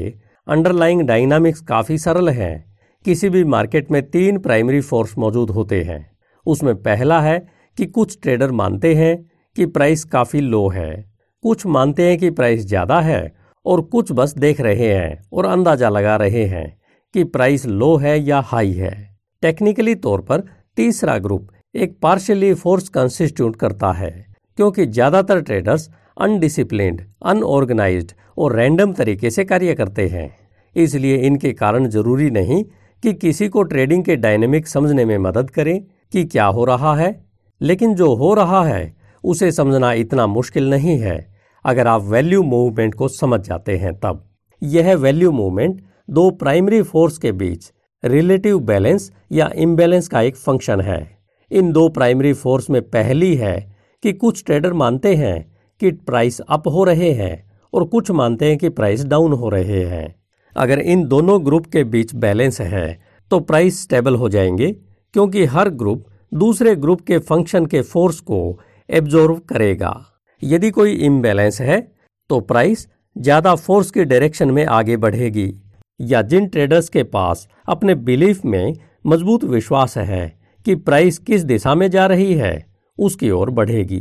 अंडरलाइंग 0.49 1.03
डायनामिक्स 1.03 1.61
काफ़ी 1.61 1.99
सरल 1.99 2.29
हैं। 2.29 2.65
किसी 3.05 3.29
भी 3.29 3.45
मार्केट 3.45 3.91
में 3.91 4.03
तीन 4.03 4.39
प्राइमरी 4.39 4.81
फोर्स 4.81 5.17
मौजूद 5.19 5.51
होते 5.51 5.83
हैं। 5.83 6.07
उसमें 6.47 6.75
पहला 6.77 7.21
है 7.21 7.39
कि 7.79 7.87
कुछ 7.87 8.19
ट्रेडर 8.23 8.51
मानते 8.51 8.95
हैं 8.95 9.17
कि 9.57 9.67
प्राइस 9.67 10.05
काफ़ी 10.05 10.41
लो 10.41 10.69
है। 10.69 11.14
कुछ 11.45 11.65
मानते 11.67 12.03
हैं 12.03 12.17
कि 12.19 12.29
प्राइस 12.31 12.65
ज़्यादा 12.67 13.01
है 13.01 13.21
और 13.67 13.81
कुछ 13.85 14.11
बस 14.13 14.33
देख 14.37 14.61
रहे 14.61 14.87
हैं 14.87 15.29
और 15.33 15.47
अंदाज़ा 15.47 15.89
लगा 15.89 16.15
रहे 16.17 16.45
हैं 16.47 16.67
कि 17.15 17.25
प्राइस 17.27 17.67
लो 17.67 17.97
है 17.97 18.19
या 18.21 18.39
हाई 18.43 18.73
है। 18.73 18.93
टेक्निकली 19.43 19.95
तौर 19.97 20.21
पर 20.21 20.43
तीसरा 20.77 21.17
ग्रुप 21.19 21.51
एक 21.75 21.97
पार्शियली 22.03 22.53
फोर्स 22.55 22.89
कंस्टिट्यूट 22.89 23.57
करता 23.57 23.91
है, 23.93 24.11
क्योंकि 24.59 24.87
ज़्यादातर 24.87 25.41
ट्रेडर्स 25.41 25.89
अनडिसिप्लिन्ड 26.19 27.03
अनऑर्गेनाइज्ड 27.25 28.13
और 28.39 28.57
रैंडम 28.57 28.93
तरीके 28.95 29.31
से 29.31 29.45
कार्य 29.45 29.75
करते 29.75 30.09
हैं। 30.09 30.31
इसलिए 30.77 31.17
इनके 31.19 31.53
कारण 31.53 31.89
ज़रूरी 31.89 32.31
नहीं 32.31 32.63
कि 33.03 33.13
किसी 33.15 33.49
को 33.49 33.63
ट्रेडिंग 33.65 34.05
के 34.05 34.17
डायनेमिक 34.17 34.69
समझने 34.69 35.05
में 35.05 35.17
मदद 35.21 35.51
करें 35.51 35.79
कि 36.13 36.25
क्या 36.25 36.47
हो 36.47 36.65
रहा 36.65 36.95
है, 36.97 37.15
लेकिन 37.61 37.95
जो 37.95 38.15
हो 38.15 38.33
रहा 38.35 38.65
है, 38.65 38.95
उसे 39.25 39.53
समझना 39.53 39.93
इतना 39.95 40.27
मुश्किल 40.29 40.71
नहीं 40.71 40.99
है। 40.99 41.34
अगर 41.65 41.87
आप 41.87 42.03
वैल्यू 42.03 42.43
मूवमेंट 42.43 42.95
को 42.95 43.09
समझ 43.09 43.41
जाते 43.41 43.77
हैं 43.77 43.93
तब। 43.95 44.25
यह 44.63 44.95
वैल्यू 44.95 45.31
मूवमेंट 45.33 45.81
दो 46.11 46.31
प्राइमरी 46.31 46.83
फोर्स 46.83 47.19
के 47.19 47.33
बीच 47.33 47.73
रिलेटिव 48.03 48.59
बैलेंस 48.61 49.11
या 49.33 49.51
इम्बैलेंस 49.57 50.09
का 50.09 50.21
एक 50.21 50.37
फ़ंक्शन 50.37 50.81
है। 50.81 51.19
इन 51.51 51.73
दो 51.73 51.89
प्राइमरी 51.89 52.33
फोर्स 52.33 52.71
में 52.71 52.81
पहली 52.83 53.35
है 53.37 53.57
कि 54.03 54.13
कुछ 54.13 54.45
ट्रेडर 54.45 54.73
मानते 54.73 55.15
हैं 55.15 55.55
कि 55.81 55.91
प्राइस 55.91 56.41
अप 56.41 56.69
हो 56.69 56.85
रहे 56.85 57.11
हैं 57.13 57.51
और 57.73 57.85
कुछ 57.85 58.11
मानते 58.11 58.47
हैं 58.47 58.59
कि 58.59 58.69
प्राइस 58.69 59.05
डाउन 59.05 59.33
हो 59.33 59.49
रहे 59.49 59.85
हैं। 59.85 60.15
अगर 60.57 60.79
इन 60.79 61.07
दोनों 61.09 61.45
ग्रुप 61.47 61.67
के 61.67 61.85
बीच 61.85 62.15
बैलेंस 62.15 62.61
है 62.61 63.03
तो 63.31 63.41
प्राइस 63.41 63.83
स्टेबल 63.83 64.15
हो 64.15 64.29
जाएँगे 64.29 64.71
क्योंकि 65.15 65.45
हर 65.45 65.69
ग्रुप 65.69 66.05
दूसरे 66.35 66.75
ग्रुप 66.77 67.01
के 67.01 67.19
फ़ंक्शन 67.19 67.67
के 67.67 67.81
फोर्स 67.83 68.21
को 68.21 68.61
एब्जॉर्व 68.89 69.39
करेगा। 69.49 70.14
यदि 70.45 70.71
कोई 70.71 70.93
इम्बैलेंस 71.03 71.61
है 71.61 71.81
तो 72.31 72.41
प्राइस 72.43 72.87
ज़्यादा 73.17 73.55
फोर्स 73.55 73.91
के 73.91 74.05
डायरेक्शन 74.05 74.51
में 74.51 74.65
आगे 74.67 74.97
बढ़ेगी। 74.97 75.53
या 76.01 76.23
जिन 76.23 76.47
ट्रेडर्स 76.47 76.89
के 76.89 77.03
पास 77.03 77.47
अपने 77.69 77.95
बिलीफ 77.95 78.45
में 78.45 78.75
मज़बूत 79.07 79.45
विश्वास 79.45 79.97
है 79.99 80.27
कि 80.67 80.75
प्राइस 80.77 81.19
किस 81.19 81.43
दिशा 81.43 81.75
में 81.75 81.89
जा 81.91 82.07
रही 82.07 82.35
है, 82.35 82.67
उसकी 82.99 83.31
ओर 83.31 83.51
बढ़ेगी। 83.51 84.01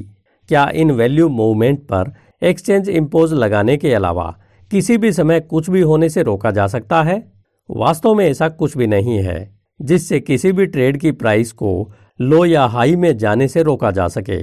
क्या 0.50 0.70
इन 0.74 0.92
वैल्यू 0.92 1.28
मूवमेंट 1.30 1.80
पर 1.84 2.14
एक्सचेंज 2.42 2.90
इम्पोज 2.90 3.34
लगाने 3.34 3.78
के 3.78 3.94
अलावा 3.94 4.34
किसी 4.72 4.98
भी 4.98 5.12
समय 5.12 5.40
कुछ 5.42 5.70
भी 5.70 5.82
होने 5.82 6.10
से 6.10 6.24
रोका 6.24 6.52
जा 6.52 6.68
सकता 6.68 7.02
है? 7.04 7.22
वास्तव 7.70 8.14
में 8.14 8.26
ऐसा 8.26 8.50
कुछ 8.50 8.78
भी 8.78 8.88
नहीं 8.88 9.18
है, 9.20 9.50
जिससे 9.80 10.20
किसी 10.20 10.52
भी 10.52 10.66
ट्रेड 10.66 10.98
की 10.98 11.12
प्राइस 11.14 11.52
को 11.52 11.92
लो 12.20 12.44
या 12.46 12.66
हाई 12.66 12.96
में 12.96 13.18
जाने 13.18 13.48
से 13.48 13.64
रोका 13.64 13.92
जा 13.92 14.08
सके। 14.10 14.42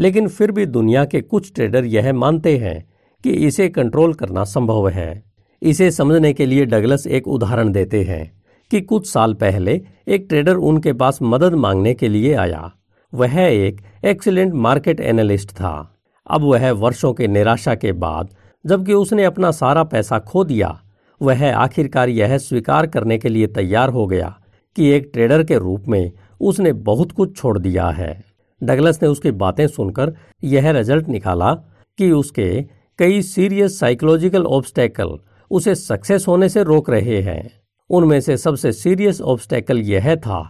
लेकिन 0.00 0.28
फिर 0.28 0.52
भी 0.52 0.66
दुनिया 0.66 1.04
के 1.04 1.20
कुछ 1.20 1.52
ट्रेडर 1.54 1.84
यह 1.84 2.12
मानते 2.12 2.58
हैं 2.58 2.88
कि 3.24 3.30
इसे 3.30 3.68
कंट्रोल 3.68 4.14
करना 4.14 4.44
संभव 4.44 4.88
है। 4.88 5.24
इसे 5.62 5.90
समझने 5.90 6.32
के 6.32 6.46
लिए 6.46 6.64
डगलस 6.64 7.06
एक 7.06 7.28
उदाहरण 7.28 7.72
देते 7.72 8.02
हैं 8.02 8.42
कि 8.70 8.80
कुछ 8.80 9.10
साल 9.10 9.34
पहले 9.34 9.80
एक 10.08 10.26
ट्रेडर 10.28 10.54
उनके 10.54 10.92
पास 10.92 11.18
मदद 11.22 11.54
मांगने 11.54 11.94
के 11.94 12.08
लिए 12.08 12.34
आया। 12.34 12.72
वह 13.14 13.38
एक 13.38 13.80
एक्सीलेंट 14.04 14.54
मार्केट 14.54 15.00
एनालिस्ट 15.00 15.50
था। 15.50 15.94
अब 16.30 16.42
वह 16.42 16.72
वर्षों 16.72 17.12
के 17.12 17.26
निराशा 17.26 17.74
के 17.74 17.92
बाद, 17.92 18.28
जबकि 18.66 18.92
उसने 18.92 19.24
अपना 19.24 19.50
सारा 19.50 19.84
पैसा 19.84 20.18
खो 20.18 20.44
दिया, 20.44 20.82
वह 21.22 21.54
आखिरकार 21.54 22.08
यह 22.08 22.38
स्वीकार 22.38 22.86
करने 22.86 23.18
के 23.18 23.28
लिए 23.28 23.46
तैयार 23.46 23.88
हो 23.88 24.06
गया 24.06 24.40
कि 24.76 24.88
एक 24.88 25.10
ट्रेडर 25.12 25.44
के 25.44 25.58
रूप 25.58 25.84
में 25.88 26.12
उसने 26.40 26.72
बहुत 26.72 27.12
कुछ 27.12 27.36
छोड़ 27.36 27.58
दिया 27.58 27.88
है। 27.88 28.27
डगलस 28.60 29.02
ने 29.02 29.08
उसकी 29.08 29.30
बातें 29.30 29.66
सुनकर 29.66 30.14
यह 30.44 30.70
रिज़ल्ट 30.70 31.08
निकाला 31.08 31.52
कि 31.98 32.10
उसके 32.10 32.50
कई 32.98 33.22
सीरियस 33.22 33.78
साइकोलॉजिकल 33.80 34.44
ऑब्स्टेकल 34.46 35.18
उसे 35.50 35.74
सक्सेस 35.74 36.26
होने 36.28 36.48
से 36.48 36.62
रोक 36.62 36.90
रहे 36.90 37.20
हैं। 37.22 37.50
उनमें 37.90 38.20
से 38.20 38.36
सबसे 38.36 38.72
सीरियस 38.72 39.20
ऑब्स्टेकल 39.20 39.78
यह 39.78 40.14
था 40.16 40.40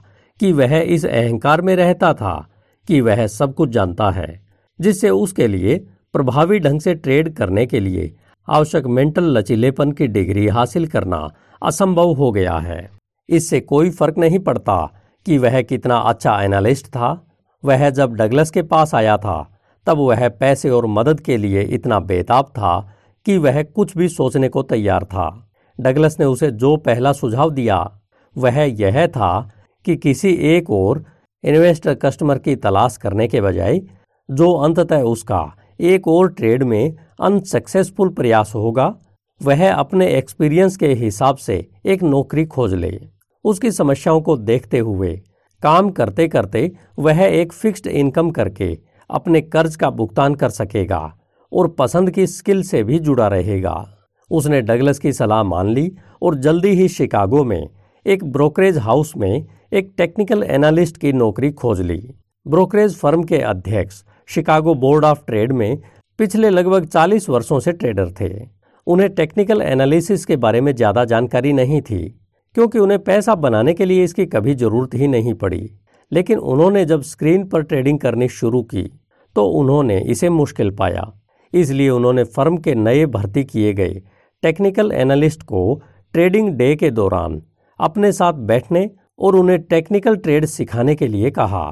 कि 0.41 0.53
वह 0.53 0.77
इस 0.77 1.05
अहंकार 1.07 1.61
में 1.63 1.75
रहता 1.77 2.13
था 2.15 2.35
कि 2.89 3.01
वह 3.01 3.27
सब 3.27 3.55
कुछ 3.55 3.71
जानता 3.71 4.11
है, 4.11 4.41
जिससे 4.81 5.11
उसके 5.11 5.47
लिए 5.47 5.77
प्रभावी 6.13 6.59
ढंग 6.59 6.81
से 6.81 6.95
ट्रेड 6.95 7.35
करने 7.37 7.67
के 7.67 7.81
लिए 7.81 8.15
आवश्यक 8.49 8.87
मेंटल 8.87 9.25
लचीलेपन 9.39 9.93
की 9.93 10.07
डिग्री 10.07 10.47
हासिल 10.47 10.87
करना 10.87 11.29
असंभव 11.63 12.13
हो 12.13 12.31
गया 12.33 12.57
है। 12.59 12.91
इससे 13.29 13.61
कोई 13.61 13.91
फ़र्क 13.91 14.19
नहीं 14.19 14.39
पड़ता 14.39 14.77
कि 15.27 15.39
वह 15.39 15.61
कितना 15.63 15.97
अच्छा 15.97 16.41
एनालिस्ट 16.43 16.87
था। 16.87 17.28
वह 17.65 17.91
जब 17.91 18.15
डगलस 18.15 18.51
के 18.51 18.63
पास 18.63 18.95
आया 18.95 19.17
था, 19.17 19.59
तब 19.87 19.99
वह 19.99 20.29
पैसे 20.29 20.71
और 20.71 20.87
मदद 20.87 21.21
के 21.21 21.37
लिए 21.37 21.63
इतना 21.63 22.01
बेताब 22.01 22.45
था 22.45 22.95
कि 23.27 23.39
वह 23.39 23.63
कुछ 23.63 23.97
भी 23.97 24.09
सोचने 24.09 24.49
को 24.49 24.63
तैयार 24.63 25.05
था। 25.05 25.51
डगलस 25.81 26.17
ने 26.21 26.27
उसे 26.27 26.51
जो 26.51 26.77
पहला 26.77 27.13
सुझाव 27.13 27.51
दिया, 27.51 28.01
वह 28.37 28.61
यह 28.61 29.07
था 29.07 29.51
कि 29.85 29.97
किसी 29.97 30.33
एक 30.33 30.71
और 30.71 31.05
इन्वेस्टर 31.45 31.95
कस्टमर 31.95 32.39
की 32.39 32.57
तलाश 32.57 32.97
करने 32.97 33.29
के 33.29 33.41
बजाय, 33.41 33.81
जो 34.31 34.53
अंततः 34.53 35.03
उसका 35.03 35.53
एक 35.81 36.09
और 36.09 36.29
ट्रेड 36.29 36.63
में 36.63 36.97
अनसक्सेसफुल 37.21 38.09
प्रयास 38.09 38.53
होगा, 38.55 38.95
वह 39.43 39.73
अपने 39.73 40.07
एक्सपीरियंस 40.07 40.77
के 40.77 40.87
हिसाब 40.87 41.37
से 41.37 41.71
एक 41.87 42.03
नौकरी 42.03 42.45
खोज 42.45 42.75
ले। 42.75 43.01
उसकी 43.45 43.71
समस्याओं 43.71 44.21
को 44.21 44.37
देखते 44.37 44.79
हुए 44.79 45.21
काम 45.63 45.91
करते 45.91 46.27
करते 46.29 46.71
वह 46.99 47.23
एक 47.23 47.53
फिक्स्ड 47.53 47.87
इनकम 47.87 48.31
करके 48.31 48.77
अपने 49.11 49.41
कर्ज 49.41 49.77
का 49.77 49.91
भुगतान 49.91 50.35
कर 50.35 50.51
सकेगा 50.51 51.01
और 51.53 51.69
पसंद 51.69 52.11
की 52.11 52.27
स्किल 52.27 52.63
से 52.63 52.83
भी 52.83 52.99
जुड़ा 52.99 53.29
रहेगा। 53.29 53.75
उसने 54.31 54.61
डगलस 54.63 54.99
की 54.99 55.13
सलाह 55.13 55.43
मान 55.43 55.69
ली 55.69 55.91
और 56.23 56.35
जल्दी 56.37 56.71
ही 56.71 56.89
शिकागो 56.89 57.45
में 57.45 57.69
एक 58.07 58.25
ब्रोकरेज 58.25 58.79
हाउस 58.79 59.13
में 59.17 59.47
एक 59.73 59.93
टेक्निकल 59.99 60.43
एनालिस्ट 60.43 60.97
की 60.97 61.13
नौकरी 61.13 61.51
खोज 61.53 61.81
ली। 61.81 62.01
ब्रोकरेज 62.47 62.97
फर्म 62.97 63.23
के 63.23 63.39
अध्यक्ष 63.39 64.03
शिकागो 64.29 64.75
बोर्ड 64.75 65.05
ऑफ़ 65.05 65.25
ट्रेड 65.27 65.53
में 65.53 65.79
पिछले 66.19 66.51
लगभग 66.51 66.87
40 66.87 67.29
वर्षों 67.29 67.61
से 67.61 67.73
ट्रेडर 67.73 68.11
थे। 68.21 68.31
उन्हें 68.87 69.09
टेक्निकल 69.11 69.63
एनालिसिस 69.63 70.25
के 70.25 70.37
बारे 70.37 70.61
में 70.61 70.75
ज़्यादा 70.75 71.05
जानकारी 71.05 71.53
नहीं 71.53 71.81
थी। 71.81 72.18
क्योंकि 72.59 72.79
उन्हें 72.79 72.99
पैसा 72.99 73.35
बनाने 73.35 73.73
के 73.75 73.85
लिए 73.85 74.05
इसकी 74.05 74.25
कभी 74.27 74.55
ज़रूरत 74.55 74.95
ही 74.95 75.09
नहीं 75.09 75.35
पड़ी। 75.35 75.71
लेकिन 76.13 76.39
उन्होंने 76.39 76.85
जब 76.85 77.03
स्क्रीन 77.03 77.45
पर 77.49 77.63
ट्रेडिंग 77.63 77.99
करनी 78.01 78.29
शुरू 78.29 78.63
की 78.63 78.83
तो 79.37 79.45
उन्होंने 79.51 79.99
इसे 80.11 80.29
मुश्किल 80.31 80.71
पाया। 80.71 81.05
इसलिए 81.53 81.91
उन्होंने 81.91 82.25
फर्म 82.25 82.57
के 82.57 82.75
नए 82.75 83.07
भर्ती 83.07 83.45
किए 83.45 83.73
गए 83.73 84.03
टेक्निकल 84.43 84.93
एनालिस्ट 84.95 85.43
को 85.43 85.63
ट्रेडिंग 86.15 86.51
डे 86.51 86.75
के 86.77 86.91
दौरान 86.91 87.41
अपने 87.81 88.13
साथ 88.13 88.45
बैठने 88.51 88.89
और 89.19 89.37
उन्हें 89.37 89.61
टेक्निकल 89.63 90.17
ट्रेड 90.17 90.47
सिखाने 90.49 90.95
के 90.95 91.07
लिए 91.07 91.31
कहा। 91.31 91.67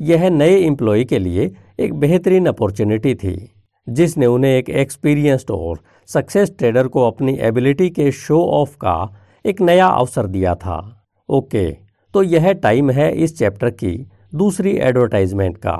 यह 0.00 0.30
नए 0.30 0.58
एम्प्लॉय 0.62 1.04
के 1.04 1.18
लिए 1.18 1.52
एक 1.80 1.94
बेहतरीन 1.94 2.46
अपॉर्चुनिटी 2.46 3.14
थी, 3.14 3.38
जिसने 3.86 4.26
उन्हें 4.26 4.56
एक 4.56 4.70
एक्सपीरियंस्ड 4.70 5.50
और 5.52 5.82
सक्सेस 6.08 6.54
ट्रेडर 6.58 6.88
को 6.88 7.06
अपनी 7.06 7.38
एबिलिटी 7.42 7.90
के 7.90 8.12
शो 8.12 8.44
ऑफ़ 8.54 8.76
का 8.76 9.24
एक 9.48 9.60
नया 9.60 9.86
अवसर 9.86 10.26
दिया 10.26 10.54
था। 10.54 10.78
ओके 11.28 11.70
तो 12.14 12.22
यह 12.22 12.52
टाइम 12.54 12.90
है 12.90 13.10
इस 13.14 13.36
चैप्टर 13.38 13.70
की 13.72 13.92
दूसरी 14.34 14.76
एडवर्टाइजमेंट 14.78 15.56
का। 15.56 15.76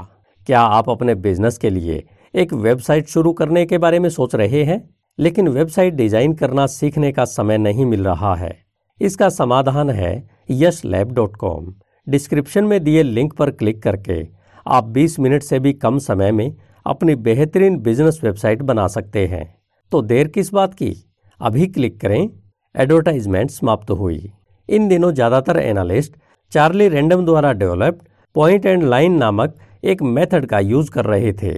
क्या 0.46 0.60
आप 0.60 0.88
अपने 0.90 1.14
बिज़नेस 1.16 1.58
के 1.58 1.70
लिए 1.70 2.02
एक 2.34 2.52
वेबसाइट 2.54 3.08
शुरू 3.08 3.32
करने 3.32 3.64
के 3.66 3.78
बारे 3.78 3.98
में 3.98 4.08
सोच 4.08 4.34
रहे 4.34 4.62
हैं? 4.64 4.88
लेकिन 5.18 5.48
वेबसाइट 5.48 5.94
डिज़ाइन 5.94 6.32
करना 6.32 6.66
सीखने 6.66 7.12
का 7.12 7.24
समय 7.24 7.58
नहीं 7.58 7.86
मिल 7.86 8.04
रहा 8.04 8.34
है। 8.34 8.52
इसका 9.00 9.28
समाधान 9.28 9.90
है 9.90 10.28
Yash 10.50 10.84
lab 10.84 11.12
dot 11.12 11.36
com. 11.36 11.74
Description 12.06 12.64
में 12.64 12.82
दिए 12.84 13.02
लिंक 13.02 13.32
पर 13.32 13.50
क्लिक 13.50 13.82
करके 13.82 14.22
आप 14.66 14.92
20 14.92 15.18
मिनट 15.18 15.42
से 15.42 15.58
भी 15.58 15.72
कम 15.74 15.98
समय 15.98 16.32
में 16.32 16.56
अपनी 16.86 17.14
बेहतरीन 17.14 17.78
बिज़नेस 17.78 18.20
वेबसाइट 18.24 18.62
बना 18.62 18.86
सकते 18.88 19.26
हैं। 19.26 19.46
तो 19.92 20.02
देर 20.02 20.28
किस 20.28 20.52
बात 20.54 20.74
की? 20.74 20.94
अभी 21.40 21.66
क्लिक 21.66 22.00
करें। 22.00 22.28
एडवर्टाइजमेंट 22.74 23.50
समाप्त 23.50 23.90
हुई। 23.90 24.20
इन 24.68 24.88
दिनों 24.88 25.12
ज़्यादातर 25.12 25.58
एनालिस्ट 25.58 26.16
चार्ली 26.52 26.88
रैंडम 26.88 27.24
द्वारा 27.24 27.52
डेवलप्ड 27.54 28.02
पॉइंट 28.34 28.66
एंड 28.66 28.82
लाइन 28.84 29.14
नामक 29.14 29.54
एक 29.84 30.02
मेथड 30.04 30.46
का 30.46 30.58
यूज़ 30.60 30.90
कर 30.90 31.04
रहे 31.04 31.32
थे, 31.32 31.54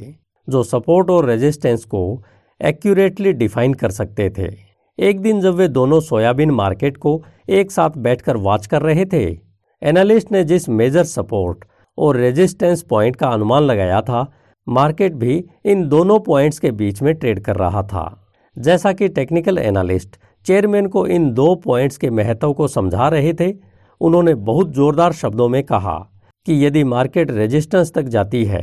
जो 0.49 0.63
सपोर्ट 0.63 1.11
और 1.11 1.27
रेजिस्टेंस 1.27 1.85
को 1.85 2.23
एक्यूरेटली 2.61 3.33
डिफाइन 3.35 3.75
कर 3.75 3.91
सकते 3.91 4.29
थे। 4.31 4.49
एक 4.99 5.21
दिन 5.21 5.41
जब 5.41 5.55
वे 5.55 5.69
दोनों 5.71 6.01
सोयाबीन 6.01 6.51
मार्केट 6.53 6.97
को 6.97 7.23
एक 7.51 7.71
साथ 7.71 7.99
बैठकर 7.99 8.37
वॉच 8.39 8.67
कर 8.67 8.83
रहे 8.83 9.05
थे, 9.05 9.25
एनालिस्ट 9.83 10.33
ने 10.33 10.45
जिस 10.45 10.69
मेजर 10.71 11.05
सपोर्ट 11.07 11.65
और 11.99 12.17
रेजिस्टेंस 12.17 12.83
पॉइंट 12.83 13.17
का 13.17 13.29
अनुमान 13.29 13.63
लगाया 13.63 14.01
था, 14.01 14.27
मार्केट 14.67 15.15
भी 15.15 15.45
इन 15.65 15.89
दोनों 15.89 16.19
पॉइंट्स 16.21 16.59
के 16.59 16.71
बीच 16.73 17.03
में 17.03 17.15
ट्रेड 17.15 17.41
कर 17.41 17.57
रहा 17.57 17.83
था। 17.85 18.05
जैसा 18.57 18.93
कि 18.93 19.09
टेक्निकल 19.11 19.59
एनालिस्ट 19.59 20.17
चेयरमैन 20.47 20.87
को 20.87 21.07
इन 21.07 21.31
दो 21.31 21.55
पॉइंट्स 21.55 21.97
के 21.97 22.11
महत्व 22.11 22.53
को 22.53 22.69
समझा 22.69 23.09
रहे 23.09 23.33
थे, 23.35 23.53
उन्होंने 24.01 24.35
बहुत 24.35 24.69
जोरदार 24.69 25.13
शब्दों 25.13 25.49
में 25.49 25.63
कहा 25.65 25.97
कि 26.47 26.65
यदि 26.65 26.85
मार्केट 26.85 27.31
रेजिस्टेंस 27.31 27.93
तक 27.95 28.03
जाती 28.05 28.45
है 28.45 28.63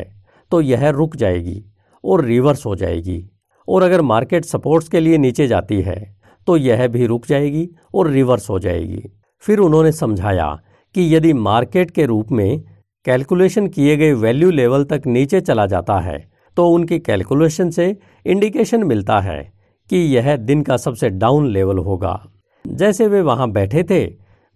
तो 0.52 0.62
यह 0.62 0.90
रुक 0.90 1.16
जाएगी 1.16 1.64
और 2.04 2.24
रिवर्स 2.26 2.66
हो 2.66 2.76
जाएगी। 2.76 3.24
और 3.68 3.84
अगर 3.84 4.02
मार्केट 4.02 4.46
सपोर्ट्स 4.46 4.88
के 4.90 5.00
लिए 5.00 5.18
नीचे 5.18 5.48
जाती 5.48 5.82
है 5.82 6.16
तो 6.48 6.58
यह 6.58 6.88
भी 6.88 7.06
रुक 7.06 7.26
जाएगी 7.28 7.70
और 7.94 8.08
रिवर्स 8.08 8.50
हो 8.50 8.60
जाएगी। 8.60 9.04
फिर 9.44 9.60
उन्होंने 9.60 9.92
समझाया 9.92 10.48
कि 10.96 11.16
यदि 11.16 11.34
मार्केट 11.34 11.92
के 11.92 12.06
रूप 12.06 12.32
में 12.32 12.62
कैलकुलेशन 13.06 13.68
किए 13.68 13.96
गए 13.98 14.14
वैल्यू 14.14 14.50
लेवल 14.52 14.84
तक 14.84 15.04
नीचे 15.08 15.42
चला 15.42 15.66
जाता 15.66 16.00
है 16.00 16.18
तो 16.58 16.68
उनकी 16.70 17.00
कैलकुलेशन 17.00 17.70
से 17.70 17.96
इंडिकेशन 18.26 18.84
मिलता 18.84 19.20
है 19.20 19.40
कि 19.90 19.98
यह 20.16 20.36
दिन 20.38 20.62
का 20.62 20.78
सबसे 20.78 21.10
डाउन 21.10 21.48
लेवल 21.48 21.78
होगा। 21.78 22.20
जैसे 22.66 23.08
वे 23.08 23.22
वहाँ 23.22 23.50
बैठे 23.52 23.84
थे 23.84 24.06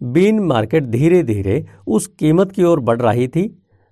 बीन 0.01 0.39
मार्केट 0.39 0.83
धीरे 0.83 1.21
धीरे 1.23 1.65
उस 1.87 2.07
कीमत 2.09 2.51
की 2.51 2.63
ओर 2.63 2.79
बढ़ 2.79 3.01
रही 3.01 3.27
थी, 3.27 3.43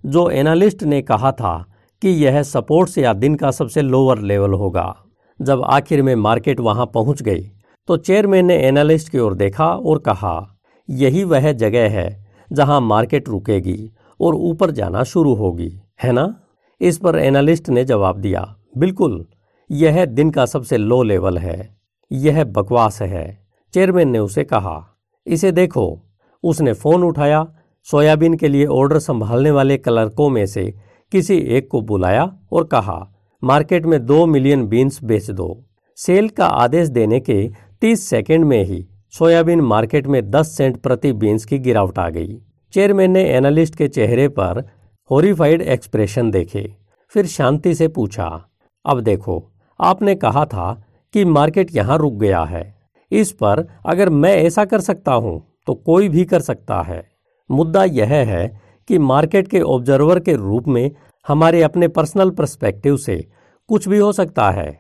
जो 0.04 0.30
एनालिस्ट 0.30 0.84
ने 0.84 1.02
कहा 1.02 1.32
था 1.32 1.66
कि 2.02 2.10
यह 2.26 2.42
सपोर्ट्स 2.44 2.98
या 2.98 3.14
दिन 3.14 3.36
का 3.36 3.52
सबसे 3.52 3.82
लोअर 3.82 4.20
लेवल 4.22 4.54
होगा। 4.54 4.96
जब 5.40 5.62
आखिर 5.64 6.02
में 6.02 6.16
मार्केट 6.16 6.60
वहाँ 6.60 6.86
पहुँच 6.86 7.22
गई 7.22 7.50
तो 7.90 7.98
चेयरमैन 7.98 8.46
ने 8.46 8.56
एनालिस्ट 8.58 9.10
की 9.10 9.20
ओर 9.20 9.34
देखा 9.34 9.68
और 9.68 10.00
कहा, 10.00 10.60
यही 10.90 11.24
वह 11.24 11.52
जगह 11.52 11.90
है 11.90 12.26
जहाँ 12.52 12.80
मार्केट 12.82 13.30
रुकेगी 13.30 13.92
और 14.20 14.36
ऊपर 14.36 14.72
जाना 14.72 15.04
शुरू 15.04 15.34
होगी। 15.34 15.72
है 16.04 16.12
ना? 16.12 16.36
इस 16.82 16.98
पर 16.98 17.18
एनालिस्ट 17.18 17.70
ने 17.70 17.84
जवाब 17.84 18.18
दिया, 18.18 18.44
बिल्कुल। 18.78 19.26
यह 19.72 20.06
दिन 20.06 20.30
का 20.30 20.46
सबसे 20.46 20.78
लो 20.78 21.04
लेवल 21.04 21.38
है। 21.38 21.78
यह 22.12 22.44
बकवास 22.44 23.02
है। 23.02 23.48
चेयरमैन 23.74 24.10
ने 24.10 24.20
उसे 24.20 24.44
कहा, 24.44 24.98
इसे 25.28 25.52
देखो। 25.52 26.02
उसने 26.44 26.74
फ़ोन 26.74 27.04
उठाया, 27.04 27.46
सोयाबीन 27.84 28.34
के 28.34 28.48
लिए 28.48 28.66
ऑर्डर 28.66 29.00
संभालने 29.00 29.52
वाले 29.52 29.78
क्लर्कों 29.78 30.30
में 30.30 30.46
से 30.46 30.64
किसी 31.12 31.38
एक 31.38 31.68
को 31.68 31.82
बुलाया 31.82 32.40
और 32.52 32.64
कहा, 32.64 33.14
मार्केट 33.44 33.86
में 33.86 34.06
दो 34.06 34.26
मिलियन 34.26 34.66
बीन्स 34.68 35.04
बेच 35.04 35.30
दो। 35.32 35.66
सेल 35.98 36.30
का 36.30 36.46
आदेश 36.46 36.88
देने 36.88 37.20
के 37.20 37.50
तीस 37.82 38.08
सेकेंड 38.10 38.46
में 38.46 38.64
ही 38.64 38.86
सोयाबीन 39.12 39.62
मार्केट 39.62 40.08
में 40.08 40.30
दस 40.32 40.58
सेंट 40.58 40.78
प्रति 40.78 41.14
बीन्स 41.14 41.46
की 41.46 41.60
गिरावट 41.60 42.00
आ 42.00 42.10
गई। 42.10 42.38
चेयरमैन 42.74 43.12
ने 43.12 43.24
एनालिस्ट 43.30 43.76
के 43.76 43.88
चेहरे 43.88 44.28
पर 44.30 44.64
होरीफाइड 45.10 45.62
एक्सप्रेशन 45.62 46.32
देखे। 46.32 46.76
फिर 47.14 47.26
शांति 47.26 47.76
से 47.76 47.88
पूछा, 47.88 48.46
अब 48.86 49.00
देखो 49.00 49.52
आपने 49.80 50.16
कहा 50.16 50.46
था 50.46 50.74
कि 51.14 51.24
मार्केट 51.26 51.76
यहाँ 51.76 51.98
रुक 51.98 52.14
गया 52.14 52.44
है। 52.44 52.64
इस 53.12 53.32
पर 53.34 53.66
अगर 53.86 54.10
मैं 54.10 54.36
ऐसा 54.38 54.66
कर 54.66 54.82
सकता 54.82 55.14
हूँ 55.14 55.42
तो 55.68 55.74
कोई 55.76 56.10
भी 56.10 56.26
कर 56.26 56.42
सकता 56.42 56.82
है। 56.82 57.04
मुद्दा 57.50 57.84
यह 57.84 58.14
है 58.26 58.48
कि 58.90 58.98
मार्केट 59.00 59.48
के 59.48 59.62
ऑब्जर्वर 59.62 60.20
के 60.20 60.36
रूप 60.36 60.68
में 60.68 60.90
हमारे 61.26 61.62
अपने 61.64 61.88
पर्सनल 61.88 62.30
पर्सपेक्टिव 62.30 62.98
से 62.98 63.24
कुछ 63.70 63.88
भी 63.88 63.98
हो 63.98 64.12
सकता 64.12 64.50
है। 64.52 64.72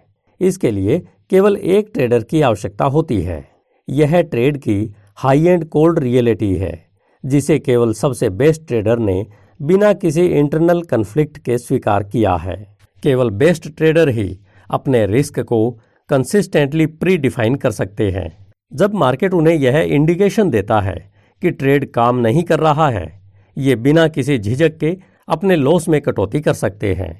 इसके 0.41 0.71
लिए 0.71 0.99
केवल 1.29 1.55
एक 1.57 1.89
ट्रेडर 1.93 2.23
की 2.23 2.41
आवश्यकता 2.41 2.85
होती 2.85 3.21
है। 3.21 3.43
यह 3.87 4.21
ट्रेड 4.21 4.57
की 4.57 4.93
हाई 5.17 5.45
एंड 5.45 5.65
कोल्ड 5.65 5.99
रियलिटी 5.99 6.53
है, 6.55 6.73
जिसे 7.23 7.57
केवल 7.59 7.93
सबसे 7.93 8.29
बेस्ट 8.31 8.67
ट्रेडर 8.67 8.99
ने 8.99 9.25
बिना 9.59 9.91
किसी 9.93 10.25
इंटरनल 10.27 10.81
कन्फ्लिक्ट 10.81 11.37
के 11.37 11.57
स्वीकार 11.57 12.03
किया 12.03 12.35
है। 12.35 12.55
केवल 13.03 13.29
बेस्ट 13.31 13.67
ट्रेडर 13.69 14.09
ही 14.09 14.27
अपने 14.69 15.05
रिस्क 15.05 15.39
को 15.39 15.71
कंसिस्टेंटली 16.09 16.85
प्री 16.85 17.17
डिफाइन 17.17 17.55
कर 17.55 17.71
सकते 17.71 18.09
हैं। 18.11 18.47
जब 18.73 18.93
मार्केट 18.93 19.33
उन्हें 19.33 19.55
यह 19.55 19.77
इंडिकेशन 19.77 20.49
देता 20.49 20.79
है 20.81 21.11
कि 21.41 21.51
ट्रेड 21.51 21.91
काम 21.91 22.17
नहीं 22.17 22.43
कर 22.43 22.59
रहा 22.59 22.89
है, 22.89 23.21
ये 23.57 23.75
बिना 23.75 24.07
किसी 24.07 24.37
झिझक 24.37 24.77
के 24.77 24.97
अपने 25.29 25.55
लॉस 25.55 25.89
में 25.89 26.01
कटौती 26.01 26.41
कर 26.41 26.53
सकते 26.53 26.93
हैं। 26.93 27.11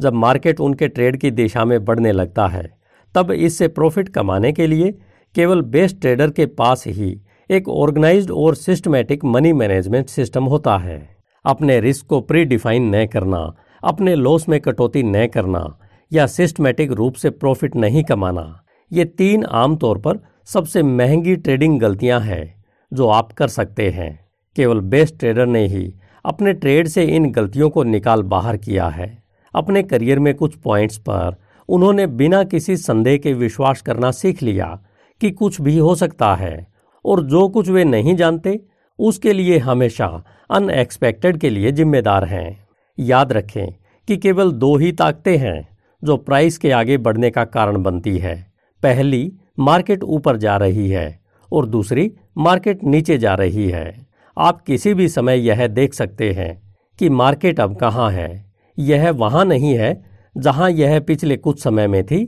जब 0.00 0.12
मार्केट 0.12 0.60
उनके 0.60 0.88
ट्रेड 0.88 1.16
की 1.16 1.30
दिशा 1.30 1.64
में 1.64 1.84
बढ़ने 1.84 2.12
लगता 2.12 2.46
है, 2.46 2.78
तब 3.14 3.30
इससे 3.30 3.68
प्रॉफिट 3.68 4.08
कमाने 4.08 4.52
के 4.52 4.66
लिए 4.66 4.92
केवल 5.34 5.62
बेस्ट 5.62 6.00
ट्रेडर 6.00 6.30
के 6.30 6.46
पास 6.46 6.86
ही 6.86 7.20
एक 7.50 7.68
ऑर्गेनाइज्ड 7.68 8.30
और 8.30 8.54
सिस्टमैटिक 8.54 9.24
मनी 9.24 9.52
मैनेजमेंट 9.52 10.06
सिस्टम 10.06 10.44
होता 10.44 10.76
है। 10.78 11.16
अपने 11.44 11.80
रिस्क 11.80 12.06
को 12.06 12.20
प्री 12.20 12.44
डिफाइन 12.44 12.94
न 12.96 13.06
करना, 13.06 13.56
अपने 13.84 14.14
लॉस 14.14 14.48
में 14.48 14.60
कटौती 14.60 15.02
न 15.02 15.26
करना 15.26 15.78
या 16.12 16.26
सिस्टमेटिक 16.26 16.92
रूप 16.92 17.14
से 17.14 17.30
प्रॉफिट 17.30 17.76
नहीं 17.76 18.04
कमाना। 18.04 18.64
ये 18.92 19.04
तीन 19.04 19.44
आमतौर 19.44 19.98
पर 19.98 20.18
सबसे 20.44 20.82
महँगी 20.82 21.36
ट्रेडिंग 21.36 21.80
गलतियाँ 21.80 22.20
हैं, 22.20 22.64
जो 22.92 23.08
आप 23.08 23.32
कर 23.32 23.48
सकते 23.48 23.90
हैं। 23.90 24.28
केवल 24.56 24.80
बेस्ट 24.80 25.18
ट्रेडर 25.18 25.46
ने 25.46 25.66
ही 25.66 25.94
अपने 26.24 26.52
ट्रेड 26.52 26.88
से 26.88 27.04
इन 27.04 27.30
गलतियों 27.30 27.70
को 27.70 27.82
निकाल 27.82 28.22
बाहर 28.22 28.56
किया 28.56 28.88
है। 28.88 29.22
अपने 29.54 29.82
करियर 29.82 30.18
में 30.18 30.34
कुछ 30.34 30.54
पॉइंट्स 30.54 30.98
पर 30.98 31.36
उन्होंने 31.68 32.06
बिना 32.06 32.44
किसी 32.44 32.76
संदेह 32.76 33.16
के 33.16 33.32
विश्वास 33.32 33.82
करना 33.82 34.10
सीख 34.10 34.42
लिया 34.42 34.80
कि 35.20 35.30
कुछ 35.30 35.60
भी 35.60 35.78
हो 35.78 35.94
सकता 35.94 36.34
है, 36.34 36.66
और 37.04 37.22
जो 37.22 37.48
कुछ 37.48 37.68
वे 37.68 37.84
नहीं 37.84 38.16
जानते, 38.16 38.60
उसके 38.98 39.32
लिए 39.32 39.58
हमेशा 39.58 40.24
अनएक्सपेक्टेड 40.50 41.36
के 41.36 41.50
लिए 41.50 41.72
जिम्मेदार 41.72 42.24
हैं। 42.24 42.68
याद 42.98 43.32
रखें 43.32 43.74
कि 44.08 44.16
केवल 44.16 44.52
दो 44.52 44.76
ही 44.76 44.92
ताकते 44.92 45.36
हैं। 45.36 45.77
जो 46.02 46.16
प्राइस 46.16 46.58
के 46.58 46.70
आगे 46.70 46.96
बढ़ने 46.98 47.30
का 47.30 47.44
कारण 47.44 47.82
बनती 47.82 48.16
है। 48.18 48.34
पहली, 48.82 49.32
मार्केट 49.58 50.02
ऊपर 50.02 50.36
जा 50.36 50.56
रही 50.56 50.88
है 50.90 51.20
और 51.52 51.66
दूसरी, 51.66 52.10
मार्केट 52.38 52.84
नीचे 52.84 53.18
जा 53.18 53.34
रही 53.34 53.68
है। 53.70 54.06
आप 54.36 54.60
किसी 54.60 54.94
भी 54.94 55.08
समय 55.08 55.38
यह 55.38 55.66
देख 55.66 55.94
सकते 55.94 56.30
हैं 56.32 56.60
कि 56.98 57.08
मार्केट 57.10 57.60
अब 57.60 57.76
कहाँ 57.76 58.10
है। 58.10 58.44
यह 58.78 59.10
वहाँ 59.12 59.44
नहीं 59.44 59.74
है, 59.74 60.04
जहाँ 60.36 60.70
यह 60.70 60.98
पिछले 61.00 61.36
कुछ 61.36 61.62
समय 61.62 61.86
में 61.86 62.04
थी। 62.04 62.20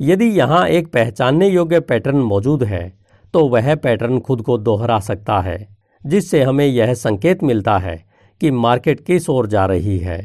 यदि 0.00 0.24
यहाँ 0.30 0.66
एक 0.68 0.92
पहचानने 0.92 1.48
योग्य 1.48 1.80
पैटर्न 1.80 2.16
मौजूद 2.18 2.64
है 2.64 2.92
तो 3.34 3.46
वह 3.48 3.74
पैटर्न 3.74 4.18
खुद 4.18 4.42
को 4.42 4.56
दोहरा 4.58 4.98
सकता 5.00 5.38
है, 5.40 5.66
जिससे 6.02 6.42
हमें 6.42 6.66
यह 6.66 6.92
संकेत 6.94 7.42
मिलता 7.42 7.76
है 7.78 7.96
कि 8.40 8.50
मार्केट 8.50 9.00
किस 9.00 9.28
ओर 9.30 9.46
जा 9.46 9.64
रही 9.66 9.98
है। 9.98 10.18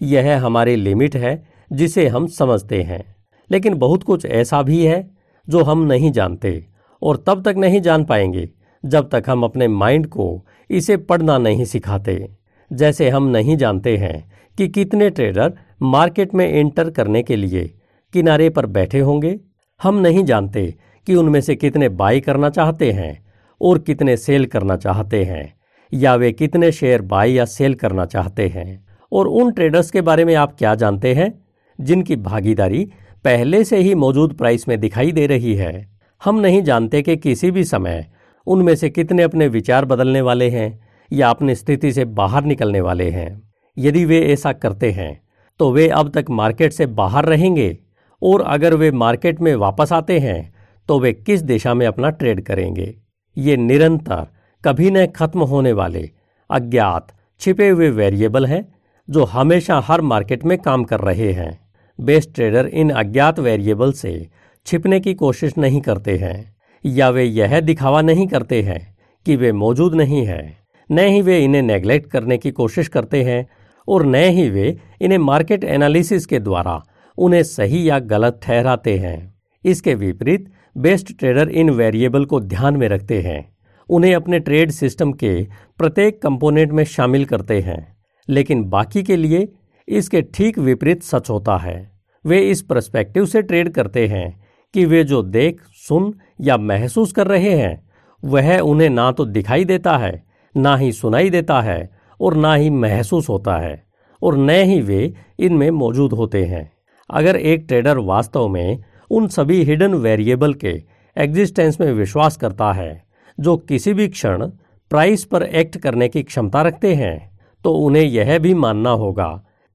यह 0.00 0.44
हमारी 0.44 0.74
लिमिट 0.76 1.16
है 1.16 1.34
जिसे 1.72 2.08
हम 2.08 2.26
समझते 2.26 2.82
हैं। 2.82 3.16
लेकिन 3.50 3.74
बहुत 3.74 4.02
कुछ 4.02 4.26
ऐसा 4.26 4.62
भी 4.62 4.84
है 4.84 5.10
जो 5.48 5.62
हम 5.62 5.82
नहीं 5.82 6.12
जानते 6.12 6.66
और 7.02 7.24
तब 7.26 7.42
तक 7.44 7.56
नहीं 7.56 7.80
जान 7.80 8.04
पाएँगे 8.04 8.48
जब 8.84 9.08
तक 9.10 9.24
हम 9.28 9.42
अपने 9.42 9.68
माइंड 9.68 10.06
को 10.06 10.46
इसे 10.70 10.96
पढ़ना 10.96 11.38
नहीं 11.38 11.64
सिखाते। 11.64 12.28
जैसे 12.72 13.08
हम 13.08 13.26
नहीं 13.26 13.56
जानते 13.56 13.96
हैं 13.96 14.32
कि 14.58 14.68
कितने 14.68 15.10
ट्रेडर 15.10 15.52
मार्केट 15.82 16.34
में 16.34 16.48
एंटर 16.48 16.90
करने 16.90 17.22
के 17.22 17.36
लिए 17.36 17.74
किनारे 18.12 18.50
पर 18.50 18.66
बैठे 18.66 19.00
होंगे। 19.00 19.40
हम 19.82 19.98
नहीं 19.98 20.24
जानते 20.24 20.74
कि 21.06 21.14
उनमें 21.14 21.40
से 21.40 21.56
कितने 21.56 21.88
बाई 21.88 22.20
करना 22.20 22.50
चाहते 22.50 22.92
हैं 22.92 23.26
और 23.60 23.78
कितने 23.78 24.16
सेल 24.16 24.46
करना 24.46 24.76
चाहते 24.76 25.24
हैं, 25.24 25.54
या 25.92 26.14
वे 26.14 26.32
कितने 26.32 26.72
शेयर 26.72 27.02
बाई 27.02 27.32
या 27.32 27.44
सेल 27.44 27.74
करना 27.74 28.04
चाहते 28.04 28.48
हैं। 28.48 28.86
और 29.12 29.26
उन 29.26 29.52
ट्रेडर्स 29.52 29.90
के 29.90 30.00
बारे 30.00 30.24
में 30.24 30.34
आप 30.34 30.56
क्या 30.58 30.74
जानते 30.74 31.14
हैं? 31.14 31.45
जिनकी 31.78 32.16
भागीदारी 32.16 32.84
पहले 33.24 33.64
से 33.64 33.78
ही 33.78 33.94
मौजूद 33.94 34.34
प्राइस 34.34 34.68
में 34.68 34.78
दिखाई 34.80 35.12
दे 35.12 35.26
रही 35.26 35.54
है। 35.54 35.98
हम 36.22 36.40
नहीं 36.40 36.62
जानते 36.62 37.02
कि 37.02 37.16
किसी 37.16 37.50
भी 37.50 37.64
समय 37.64 38.06
उनमें 38.46 38.74
से 38.74 38.90
कितने 38.90 39.22
अपने 39.22 39.48
विचार 39.48 39.84
बदलने 39.84 40.20
वाले 40.20 40.48
हैं 40.50 40.88
या 41.10 41.30
अपनी 41.30 41.54
स्थिति 41.54 41.92
से 41.92 42.04
बाहर 42.04 42.44
निकलने 42.44 42.80
वाले 42.80 43.10
हैं। 43.10 43.42
यदि 43.76 44.04
वे 44.04 44.20
ऐसा 44.22 44.52
करते 44.52 44.90
हैं 44.90 45.20
तो 45.60 45.70
वे 45.72 45.88
अब 45.88 46.10
तक 46.10 46.30
मार्केट 46.30 46.72
से 46.72 46.86
बाहर 46.86 47.24
रहेंगे 47.24 47.78
और 48.22 48.40
अगर 48.40 48.74
वे 48.74 48.90
मार्केट 48.90 49.40
में 49.40 49.54
वापस 49.54 49.92
आते 49.92 50.18
हैं 50.18 50.54
तो 50.88 50.98
वे 51.00 51.12
किस 51.12 51.42
दिशा 51.42 51.74
में 51.74 51.86
अपना 51.86 52.10
ट्रेड 52.10 52.40
करेंगे? 52.40 52.94
ये 53.36 53.56
निरंतर, 53.56 54.26
कभी 54.64 54.90
न 54.90 55.06
खत्म 55.06 55.40
होने 55.40 55.72
वाले, 55.72 56.10
अज्ञात, 56.50 57.06
छिपे 57.40 57.68
हुए 57.68 57.90
वेरिएबल 57.90 58.46
हैं, 58.46 58.66
जो 59.08 59.24
हमेशा 59.24 59.80
हर 59.80 60.00
मार्केट 60.00 60.44
में 60.44 60.56
काम 60.58 60.84
कर 60.84 61.00
रहे 61.00 61.32
हैं। 61.32 61.65
बेस्ट 61.98 62.34
ट्रेडर 62.34 62.66
इन 62.66 62.90
अज्ञात 62.90 63.38
वेरिएबल 63.38 63.92
से 63.92 64.28
छिपने 64.66 65.00
की 65.00 65.14
कोशिश 65.14 65.56
नहीं 65.58 65.80
करते 65.80 66.16
हैं, 66.16 66.56
या 66.84 67.08
वे 67.08 67.24
यह 67.24 67.60
दिखावा 67.60 68.02
नहीं 68.02 68.26
करते 68.26 68.62
हैं 68.62 68.80
कि 69.26 69.36
वे 69.36 69.52
मौजूद 69.52 69.94
नहीं 69.94 70.24
है, 70.26 70.56
न 70.90 70.98
ही 70.98 71.22
वे 71.22 71.38
इन्हें 71.44 71.62
नेग्लेक्ट 71.62 72.10
करने 72.10 72.38
की 72.38 72.50
कोशिश 72.50 72.88
करते 72.88 73.22
हैं, 73.22 73.46
और 73.88 74.06
न 74.06 74.14
ही 74.14 74.48
वे 74.50 74.76
इन्हें 75.00 75.18
मार्केट 75.18 75.64
एनालिसिस 75.64 76.26
के 76.26 76.38
द्वारा 76.38 76.82
उन्हें 77.18 77.42
सही 77.42 77.88
या 77.88 77.98
गलत 77.98 78.40
ठहराते 78.42 78.98
हैं। 78.98 79.34
इसके 79.64 79.94
विपरीत 79.94 80.52
बेस्ट 80.78 81.18
ट्रेडर 81.18 81.48
इन 81.48 81.70
वेरिएबल 81.70 82.24
को 82.24 82.40
ध्यान 82.40 82.76
में 82.76 82.88
रखते 82.88 83.20
हैं, 83.20 83.44
उन्हें 83.88 84.14
अपने 84.14 84.38
ट्रेड 84.38 84.70
सिस्टम 84.70 85.12
के 85.12 85.42
प्रत्येक 85.78 86.20
कंपोनेंट 86.22 86.72
में 86.72 86.84
शामिल 86.84 87.24
करते 87.24 87.60
हैं, 87.60 87.96
लेकिन 88.28 88.64
बाकी 88.64 89.02
के 89.02 89.16
लिए 89.16 89.48
इसके 89.88 90.22
ठीक 90.24 90.58
विपरीत 90.58 91.02
सच 91.02 91.30
होता 91.30 91.56
है। 91.56 91.76
वे 92.24 92.38
इस 92.40 92.62
परस्पेक्टिव 92.62 93.26
से 93.26 93.42
ट्रेड 93.42 93.72
करते 93.72 94.06
हैं 94.06 94.28
कि 94.74 94.84
वे 94.84 95.02
जो 95.04 95.22
देख, 95.22 95.60
सुन 95.88 96.12
या 96.40 96.56
महसूस 96.56 97.12
कर 97.12 97.26
रहे 97.26 97.50
हैं, 97.50 97.84
वह 98.22 98.58
उन्हें 98.58 98.88
ना 98.90 99.10
तो 99.12 99.24
दिखाई 99.24 99.64
देता 99.64 99.96
है, 99.98 100.24
ना 100.54 100.76
ही 100.76 100.92
सुनाई 100.92 101.30
देता 101.30 101.60
है 101.60 101.88
और 102.20 102.34
ना 102.36 102.54
ही 102.54 102.70
महसूस 102.70 103.28
होता 103.28 103.56
है 103.56 103.84
और 104.22 104.36
न 104.36 104.50
ही 104.50 104.80
वे 104.80 105.12
इनमें 105.38 105.70
मौजूद 105.70 106.12
होते 106.12 106.44
हैं। 106.44 106.70
अगर 107.10 107.36
एक 107.36 107.64
ट्रेडर 107.68 107.98
वास्तव 107.98 108.48
में 108.48 108.82
उन 109.10 109.26
सभी 109.28 109.62
हिडन 109.62 109.94
वेरिएबल 109.94 110.54
के 110.54 110.82
एग्जिस्टेंस 111.16 111.80
में 111.80 111.92
विश्वास 111.92 112.36
करता 112.36 112.72
है, 112.72 113.04
जो 113.38 113.56
किसी 113.58 113.92
भी 113.94 114.08
क्षण 114.08 114.46
प्राइस 114.90 115.24
पर 115.24 115.42
एक्ट 115.42 115.76
करने 115.76 116.08
की 116.08 116.22
क्षमता 116.22 116.62
रखते 116.62 116.94
हैं 116.94 117.38
तो 117.64 117.72
उन्हें 117.76 118.02
यह 118.02 118.38
भी 118.38 118.54
मानना 118.54 118.90
होगा 118.90 119.28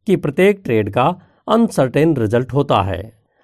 कि 0.08 0.16
प्रत्येक 0.16 0.62
ट्रेड 0.64 0.90
का 0.90 1.08
अनसर्टेन 1.48 2.16
रिज़ल्ट 2.18 2.54
होता 2.54 2.82
है। 2.82 3.02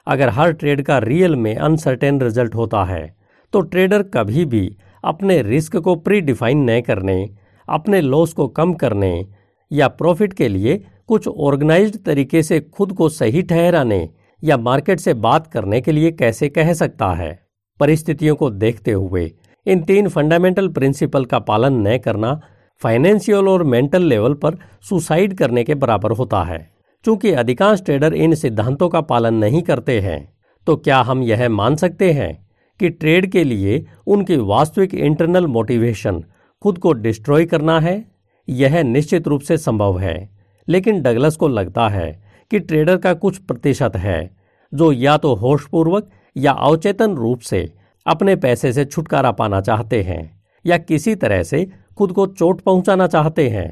अगर 0.08 0.30
हर 0.30 0.52
ट्रेड 0.52 0.82
का 0.82 0.98
रियल 1.00 1.36
में 1.36 1.56
अनसर्टेन 1.56 2.22
रिज़ल्ट 2.22 2.56
होता 2.56 2.84
है 2.86 3.16
तो 3.54 3.62
ट्रेडर 3.62 4.04
कभी 4.04 4.46
भी 4.46 4.76
अपने 5.04 5.42
रिस्क 5.42 5.76
को 5.78 5.96
प्री 5.96 6.22
डिफाइन 6.22 6.70
न 6.70 6.80
करने, 6.82 7.30
अपने 7.68 8.02
लॉस 8.02 8.34
को 8.34 8.48
कम 8.50 8.74
करने 8.74 9.26
या 9.72 9.88
प्रॉफिट 9.88 10.34
के 10.34 10.48
लिए 10.48 10.84
कुछ 11.08 11.28
ऑर्गेनाइज्ड 11.28 11.98
तरीके 12.06 12.44
से 12.44 12.60
खुद 12.60 12.94
को 12.94 13.10
सही 13.10 13.42
ठहराने 13.42 14.08
या 14.44 14.58
मार्केट 14.58 15.00
से 15.00 15.14
बात 15.16 15.48
करने 15.48 15.82
के 15.82 15.92
लिए 15.92 16.12
कैसे 16.12 16.50
कह 16.50 16.74
सकता 16.74 17.12
है। 17.14 17.32
परिस्थितियों 17.80 18.36
को 18.36 18.50
देखते 18.50 18.92
हुए 18.92 19.32
इन 19.66 19.84
तीन 19.84 20.08
फंडामेंटल 20.08 20.68
प्रिंसिपल 20.70 21.26
का 21.26 21.40
पालन 21.40 21.88
न 21.88 21.98
करना 21.98 22.40
फाइनेंशियल 22.82 23.48
और 23.48 23.64
मेंटल 23.64 24.04
लेवल 24.04 24.34
पर 24.34 24.58
सुसाइड 24.82 25.38
करने 25.38 25.64
के 25.64 25.76
बराबर 25.76 26.12
होता 26.12 26.44
है। 26.44 26.58
क्योंकि 27.06 27.32
अधिकांश 27.32 27.82
ट्रेडर 27.82 28.14
इन 28.14 28.36
सिद्धांतों 28.36 28.90
का 28.90 29.02
पालन 29.02 29.34
नहीं 29.34 29.62
करते 29.62 30.00
हैं 30.00 30.38
तो 30.68 30.76
क्या 30.76 30.98
हम 31.02 31.22
यह 31.24 31.48
मान 31.50 31.76
सकते 31.76 32.12
हैं 32.12 32.48
कि 32.80 32.90
ट्रेड 32.90 33.32
के 33.32 33.44
लिए 33.44 33.86
उनकी 34.08 34.36
वास्तविक 34.38 34.94
इंटरनल 34.94 35.48
मोटिवेशन 35.48 36.24
खुद 36.62 36.78
को 36.78 36.92
डिस्ट्रॉय 36.94 37.46
करना 37.46 37.80
है? 37.80 38.04
यह 38.48 38.82
निश्चित 38.84 39.28
रूप 39.28 39.42
से 39.42 39.58
संभव 39.58 40.00
है, 40.00 40.30
लेकिन 40.68 41.02
डगलस 41.02 41.36
को 41.36 41.48
लगता 41.48 41.88
है 41.90 42.12
कि 42.52 42.60
ट्रेडर 42.60 42.98
का 42.98 43.14
कुछ 43.14 43.38
प्रतिशत 43.38 43.96
है, 43.96 44.30
जो 44.74 44.92
या 44.92 45.18
तो 45.18 45.34
होशपूर्वक 45.36 46.10
या 46.38 46.52
अवचेतन 46.52 47.16
रूप 47.16 47.40
से 47.40 47.68
अपने 48.06 48.36
पैसे 48.36 48.74
से 48.74 48.86
छुटकारा 48.86 49.32
पाना 49.32 49.62
चाहते 49.62 50.02
हैं, 50.02 50.44
या 50.66 50.78
किसी 50.78 51.16
तरह 51.16 51.44
से 51.44 51.66
खुद 51.98 52.12
को 52.12 52.26
चोट 52.28 52.62
पहुंचाना 52.62 53.08
चाहते 53.08 53.48
हैं। 53.50 53.70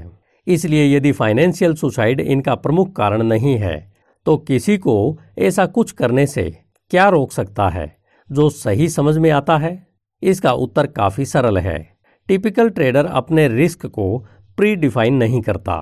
इसलिए 0.48 0.96
यदि 0.96 1.12
फाइनेंशियल 1.12 1.74
सुसाइड 1.76 2.20
इनका 2.20 2.56
प्रमुख 2.56 2.96
कारण 2.96 3.24
नहीं 3.24 3.58
है 3.58 3.76
तो 4.26 4.36
किसी 4.38 4.78
को 4.78 4.96
ऐसा 5.40 5.66
कुछ 5.68 5.92
करने 5.92 6.26
से 6.28 6.44
क्या 6.92 7.08
रोक 7.10 7.32
सकता 7.32 7.68
है, 7.70 7.96
जो 8.30 8.50
सही 8.50 8.88
समझ 8.90 9.18
में 9.18 9.30
आता 9.32 9.58
है? 9.58 9.88
इसका 10.24 10.52
उत्तर 10.54 10.88
काफ़ी 10.88 11.26
सरल 11.26 11.58
है। 11.58 11.78
टिपिकल 12.30 12.70
ट्रेडर 12.70 13.06
अपने 13.06 13.48
रिस्क 13.48 13.86
को 13.86 14.18
प्री 14.58 14.76
डिफाइन 14.76 15.14
नहीं 15.14 15.42
करता, 15.42 15.76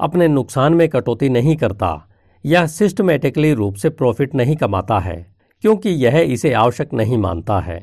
अपने 0.00 0.28
नुकसान 0.28 0.74
में 0.74 0.88
कटौती 0.88 1.28
नहीं 1.28 1.56
करता, 1.56 2.08
या 2.44 2.66
सिस्टमेटिकली 2.66 3.52
रूप 3.54 3.74
से 3.74 3.90
प्रॉफिट 3.90 4.34
नहीं 4.34 4.56
कमाता 4.56 4.98
है, 4.98 5.16
क्योंकि 5.64 5.90
यह 5.90 6.18
इसे 6.18 6.52
आवश्यक 6.52 6.92
नहीं 6.94 7.18
मानता 7.18 7.60
है। 7.60 7.78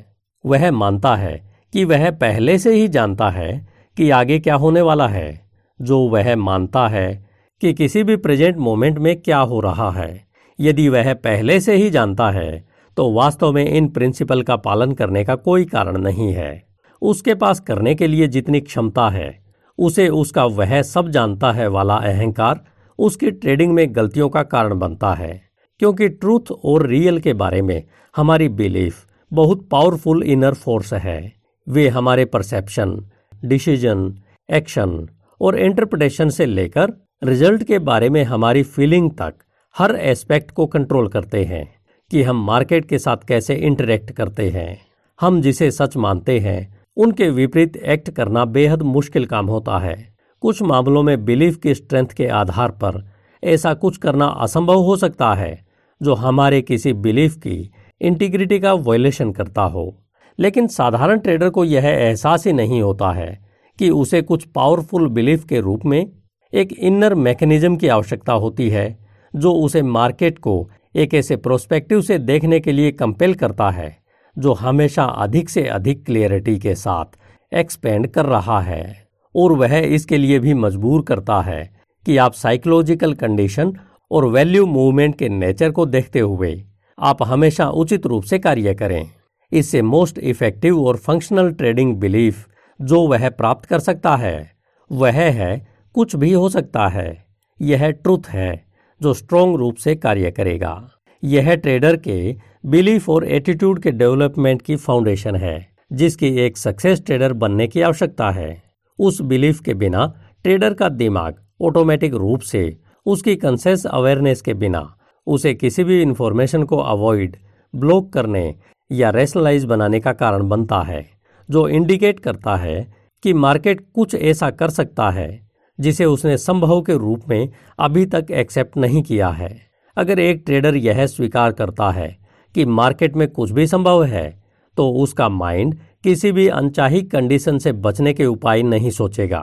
वह 0.45 0.69
मानता 0.71 1.15
है 1.15 1.35
कि 1.73 1.83
वह 1.85 2.09
पहले 2.11 2.57
से 2.57 2.73
ही 2.73 2.87
जानता 2.87 3.29
है 3.29 3.49
कि 3.97 4.09
आगे 4.09 4.39
क्या 4.39 4.55
होने 4.55 4.81
वाला 4.81 5.07
है, 5.07 5.41
जो 5.79 5.99
वह 5.99 6.35
मानता 6.35 6.87
है 6.87 7.25
कि 7.61 7.73
किसी 7.73 8.03
भी 8.03 8.15
प्रेजेंट 8.15 8.57
मोमेंट 8.57 8.97
में 8.97 9.15
क्या 9.21 9.39
हो 9.39 9.59
रहा 9.59 9.89
है। 9.91 10.23
यदि 10.59 10.87
वह 10.89 11.13
पहले 11.13 11.59
से 11.59 11.75
ही 11.75 11.89
जानता 11.89 12.29
है 12.31 12.65
तो 12.97 13.11
वास्तव 13.13 13.51
में 13.51 13.63
इन 13.65 13.87
प्रिंसिपल 13.87 14.41
का 14.43 14.55
पालन 14.55 14.91
करने 14.91 15.23
का 15.25 15.35
कोई 15.35 15.65
कारण 15.65 15.97
नहीं 15.97 16.31
है। 16.33 16.63
उसके 17.01 17.35
पास 17.35 17.59
करने 17.59 17.93
के 17.95 18.07
लिए 18.07 18.27
जितनी 18.27 18.59
क्षमता 18.59 19.09
है, 19.09 19.43
उसे 19.79 20.07
उसका 20.09 20.45
वह 20.45 20.81
सब 20.81 21.09
जानता 21.09 21.51
है 21.51 21.67
वाला 21.67 21.95
अहंकार 21.95 22.59
उसकी 22.99 23.31
ट्रेडिंग 23.31 23.73
में 23.73 23.85
गलतियों 23.95 24.29
का 24.29 24.43
कारण 24.43 24.79
बनता 24.79 25.13
है। 25.13 25.41
क्योंकि 25.79 26.09
ट्रूथ 26.09 26.51
और 26.63 26.85
रियल 26.87 27.19
के 27.19 27.33
बारे 27.33 27.61
में 27.61 27.83
हमारी 28.15 28.49
बिलीफ 28.49 29.05
बहुत 29.31 29.67
पावरफुल 29.71 30.23
इनर 30.23 30.53
फोर्स 30.53 30.93
है। 30.93 31.33
वे 31.67 31.87
हमारे 31.87 32.25
परसेप्शन 32.25 32.99
डिसीज़न, 33.45 34.13
एक्शन 34.49 35.07
और 35.41 35.57
इंटरप्रिटेशन 35.59 36.29
से 36.29 36.45
लेकर 36.45 36.93
रिज़ल्ट 37.23 37.63
के 37.63 37.79
बारे 37.79 38.09
में 38.09 38.23
हमारी 38.23 38.63
फीलिंग 38.63 39.09
तक 39.11 39.33
हर 39.75 39.95
एस्पेक्ट 39.95 40.51
को 40.51 40.65
कंट्रोल 40.65 41.07
करते 41.07 41.43
हैं 41.43 41.65
कि 42.11 42.23
हम 42.23 42.45
मार्केट 42.45 42.85
के 42.85 42.99
साथ 42.99 43.17
कैसे 43.27 43.55
इंटरेक्ट 43.55 44.11
करते 44.11 44.49
हैं। 44.49 44.77
हम 45.19 45.41
जिसे 45.41 45.71
सच 45.71 45.97
मानते 45.97 46.39
हैं, 46.39 46.81
उनके 46.97 47.29
विपरीत 47.29 47.77
एक्ट 47.77 48.09
करना 48.09 48.45
बेहद 48.45 48.81
मुश्किल 48.81 49.25
काम 49.25 49.47
होता 49.47 49.79
है। 49.79 49.95
कुछ 50.41 50.61
मामलों 50.61 51.03
में 51.03 51.25
बिलीफ 51.25 51.57
की 51.57 51.75
स्ट्रेंथ 51.75 52.07
के 52.07 52.27
आधार 52.27 52.71
पर 52.71 53.03
ऐसा 53.43 53.73
कुछ 53.73 53.97
करना 53.97 54.25
असंभव 54.25 54.79
हो 54.79 54.95
सकता 54.95 55.33
है 55.33 55.65
जो 56.01 56.13
हमारे 56.13 56.61
किसी 56.61 56.93
बिलीफ 56.93 57.35
की 57.35 57.71
इंटीग्रिटी 58.01 58.59
का 58.59 58.73
वायलेशन 58.73 59.31
करता 59.31 59.61
हो। 59.61 60.03
लेकिन 60.41 60.67
साधारण 60.67 61.19
ट्रेडर 61.19 61.49
को 61.49 61.63
यह 61.63 61.85
एहसास 61.85 62.47
ही 62.47 62.53
नहीं 62.53 62.81
होता 62.81 63.11
है 63.11 63.45
कि 63.79 63.89
उसे 63.89 64.21
कुछ 64.21 64.43
पावरफुल 64.43 65.09
बिलीफ 65.09 65.43
के 65.43 65.59
रूप 65.59 65.85
में 65.85 66.11
एक 66.53 66.73
इनर 66.73 67.15
मैकेनिज्म 67.15 67.75
की 67.75 67.87
आवश्यकता 67.87 68.33
होती 68.33 68.69
है, 68.69 68.97
जो 69.35 69.53
उसे 69.53 69.81
मार्केट 69.81 70.39
को 70.39 70.69
एक 70.95 71.13
ऐसे 71.13 71.35
प्रोस्पेक्टिव 71.35 72.01
से 72.01 72.17
देखने 72.17 72.59
के 72.59 72.71
लिए 72.71 72.91
कंपेल 72.91 73.33
करता 73.33 73.69
है, 73.69 73.97
जो 74.37 74.53
हमेशा 74.53 75.03
अधिक 75.03 75.49
से 75.49 75.67
अधिक 75.67 76.05
क्लियरिटी 76.05 76.59
के 76.59 76.75
साथ 76.75 77.05
एक्सपेंड 77.53 78.07
कर 78.07 78.25
रहा 78.25 78.61
है। 78.61 79.07
और 79.35 79.51
वह 79.51 79.77
इसके 79.77 80.17
लिए 80.17 80.39
भी 80.39 80.53
मजबूर 80.53 81.01
करता 81.01 81.41
है 81.41 81.79
कि 82.05 82.17
आप 82.17 82.33
साइकोलॉजिकल 82.33 83.13
कंडीशन 83.13 83.73
और 84.11 84.25
वैल्यू 84.25 84.65
मूवमेंट 84.65 85.15
के 85.15 85.29
नेचर 85.29 85.71
को 85.71 85.85
देखते 85.85 86.19
हुए 86.19 86.63
आप 86.99 87.23
हमेशा 87.23 87.69
उचित 87.69 88.05
रूप 88.05 88.23
से 88.23 88.39
कार्य 88.39 88.73
करें। 88.73 89.09
इससे 89.53 89.81
मोस्ट 89.81 90.19
इफ़ेक्टिव 90.19 90.83
और 90.83 90.97
फंक्शनल 90.97 91.51
ट्रेडिंग 91.51 91.95
बिलीफ 91.95 92.47
जो 92.81 93.07
वह 93.07 93.29
प्राप्त 93.29 93.65
कर 93.65 93.79
सकता 93.79 94.15
है। 94.15 94.51
वह 94.91 95.11
है, 95.11 95.67
कुछ 95.93 96.15
भी 96.15 96.33
हो 96.33 96.49
सकता 96.49 96.87
है। 96.87 97.25
यह 97.61 97.91
ट्रुथ 97.91 98.29
है, 98.29 98.65
जो 99.01 99.13
स्ट्रोंग 99.13 99.55
रूप 99.55 99.75
से 99.75 99.95
कार्य 99.95 100.31
करेगा। 100.31 100.89
यह 101.23 101.55
ट्रेडर 101.55 101.97
के 101.97 102.35
बिलीफ 102.65 103.09
और 103.09 103.25
एटीट्यूड 103.25 103.79
के 103.79 103.91
डेवलपमेंट 103.91 104.61
की 104.61 104.75
फाउंडेशन 104.75 105.35
है, 105.35 105.67
जिसकी 105.93 106.27
एक 106.27 106.57
सक्सेस 106.57 107.05
ट्रेडर 107.05 107.33
बनने 107.33 107.67
की 107.67 107.81
आवश्यकता 107.81 108.29
है। 108.29 108.63
उस 108.99 109.21
बिलीफ 109.21 109.59
के 109.59 109.73
बिना 109.73 110.13
ट्रेडर 110.43 110.73
का 110.73 110.89
दिमाग 110.89 111.35
ऑटोमेटिक 111.61 112.13
रूप 112.13 112.39
से, 112.39 112.77
उसकी 113.05 113.35
कंसेस 113.35 113.85
अवेयरनेस 113.85 114.41
के 114.41 114.53
बिना, 114.53 114.97
उसे 115.27 115.53
किसी 115.53 115.83
भी 115.83 116.01
इंफॉर्मेशन 116.01 116.63
को 116.63 116.77
अवॉइड 116.77 117.37
ब्लॉक 117.75 118.13
करने 118.13 118.55
या 118.91 119.09
रेशनलाइज 119.09 119.65
बनाने 119.65 119.99
का 119.99 120.13
कारण 120.13 120.47
बनता 120.47 120.81
है, 120.81 121.05
जो 121.49 121.67
इंडिकेट 121.67 122.19
करता 122.19 122.55
है 122.55 122.81
कि 123.23 123.33
मार्केट 123.33 123.81
कुछ 123.93 124.15
ऐसा 124.15 124.49
कर 124.51 124.69
सकता 124.69 125.09
है, 125.09 125.39
जिसे 125.79 126.05
उसने 126.05 126.37
संभव 126.37 126.81
के 126.81 126.97
रूप 126.97 127.29
में 127.29 127.49
अभी 127.79 128.05
तक 128.05 128.31
एक्सेप्ट 128.31 128.77
नहीं 128.77 129.03
किया 129.03 129.29
है। 129.29 129.55
अगर 129.97 130.19
एक 130.19 130.43
ट्रेडर 130.45 130.75
यह 130.75 131.05
स्वीकार 131.07 131.51
करता 131.51 131.89
है 131.91 132.15
कि 132.55 132.65
मार्केट 132.65 133.15
में 133.15 133.27
कुछ 133.29 133.51
भी 133.51 133.67
संभव 133.67 134.03
है 134.03 134.29
तो 134.77 134.89
उसका 134.93 135.27
माइंड 135.29 135.75
किसी 136.03 136.31
भी 136.31 136.47
अनचाही 136.49 137.01
कंडीशन 137.03 137.57
से 137.57 137.71
बचने 137.71 138.13
के 138.13 138.25
उपाय 138.25 138.61
नहीं 138.63 138.89
सोचेगा, 138.89 139.39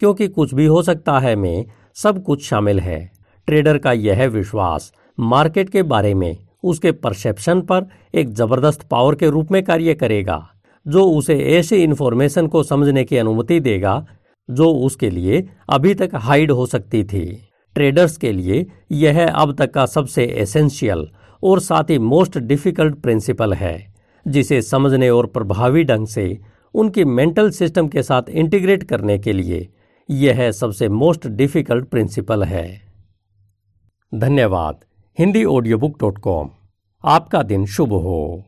क्योंकि 0.00 0.28
कुछ 0.28 0.54
भी 0.54 0.66
हो 0.66 0.82
सकता 0.82 1.18
है 1.18 1.34
में 1.36 1.64
सब 1.96 2.22
कुछ 2.22 2.44
शामिल 2.44 2.80
है। 2.80 3.10
ट्रेडर 3.48 3.78
का 3.78 3.92
यह 3.92 4.26
विश्वास 4.28 4.92
मार्केट 5.18 5.70
के 5.70 5.82
बारे 5.84 6.12
में 6.14 6.36
उसके 6.62 6.92
परसेप्शन 6.92 7.60
पर 7.60 7.86
एक 8.14 8.28
ज़बरदस्त 8.28 8.82
पावर 8.82 9.14
के 9.14 9.30
रूप 9.30 9.52
में 9.52 9.62
कार्य 9.64 9.94
करेगा, 9.94 10.48
जो 10.86 11.04
उसे 11.10 11.38
ऐसी 11.38 11.76
इंफॉर्मेशन 11.76 12.46
को 12.46 12.62
समझने 12.62 13.04
की 13.04 13.16
अनुमति 13.16 13.60
देगा, 13.60 14.06
जो 14.48 14.70
उसके 14.70 15.10
लिए 15.10 15.48
अभी 15.68 15.94
तक 15.94 16.10
हाइड 16.14 16.50
हो 16.50 16.66
सकती 16.66 17.04
थी। 17.04 17.24
ट्रेडर्स 17.74 18.16
के 18.16 18.32
लिए 18.32 18.66
यह 18.92 19.26
अब 19.28 19.56
तक 19.58 19.72
का 19.74 19.86
सबसे 19.86 20.24
एसेंशियल 20.24 21.08
और 21.42 21.60
साथ 21.60 21.90
ही 21.90 21.98
मोस्ट 21.98 22.38
डिफ़िकल्ट 22.38 22.94
प्रिंसिपल 22.94 23.52
है, 23.52 23.94
जिसे 24.26 24.62
समझने 24.62 25.10
और 25.10 25.26
प्रभावी 25.26 25.84
ढंग 25.84 26.06
से 26.06 26.38
उनकी 26.74 27.04
मेंटल 27.04 27.50
सिस्टम 27.50 27.88
के 27.88 28.02
साथ 28.02 28.28
इंटीग्रेट 28.28 28.82
करने 28.82 29.18
के 29.18 29.32
लिए 29.32 29.68
यह 30.10 30.50
सबसे 30.52 30.88
मोस्ट 30.88 31.26
डिफ़िकल्ट 31.26 31.84
प्रिंसिपल 31.84 32.42
है। 32.42 32.82
धन्यवाद। 34.12 34.84
Hindi 35.18 35.44
audio 35.44 35.78
book 35.78 35.98
dot 36.00 36.18
com 36.18 36.48
आपका 37.04 37.42
दिन 37.42 37.64
शुभ 37.66 37.92
हो। 37.92 38.44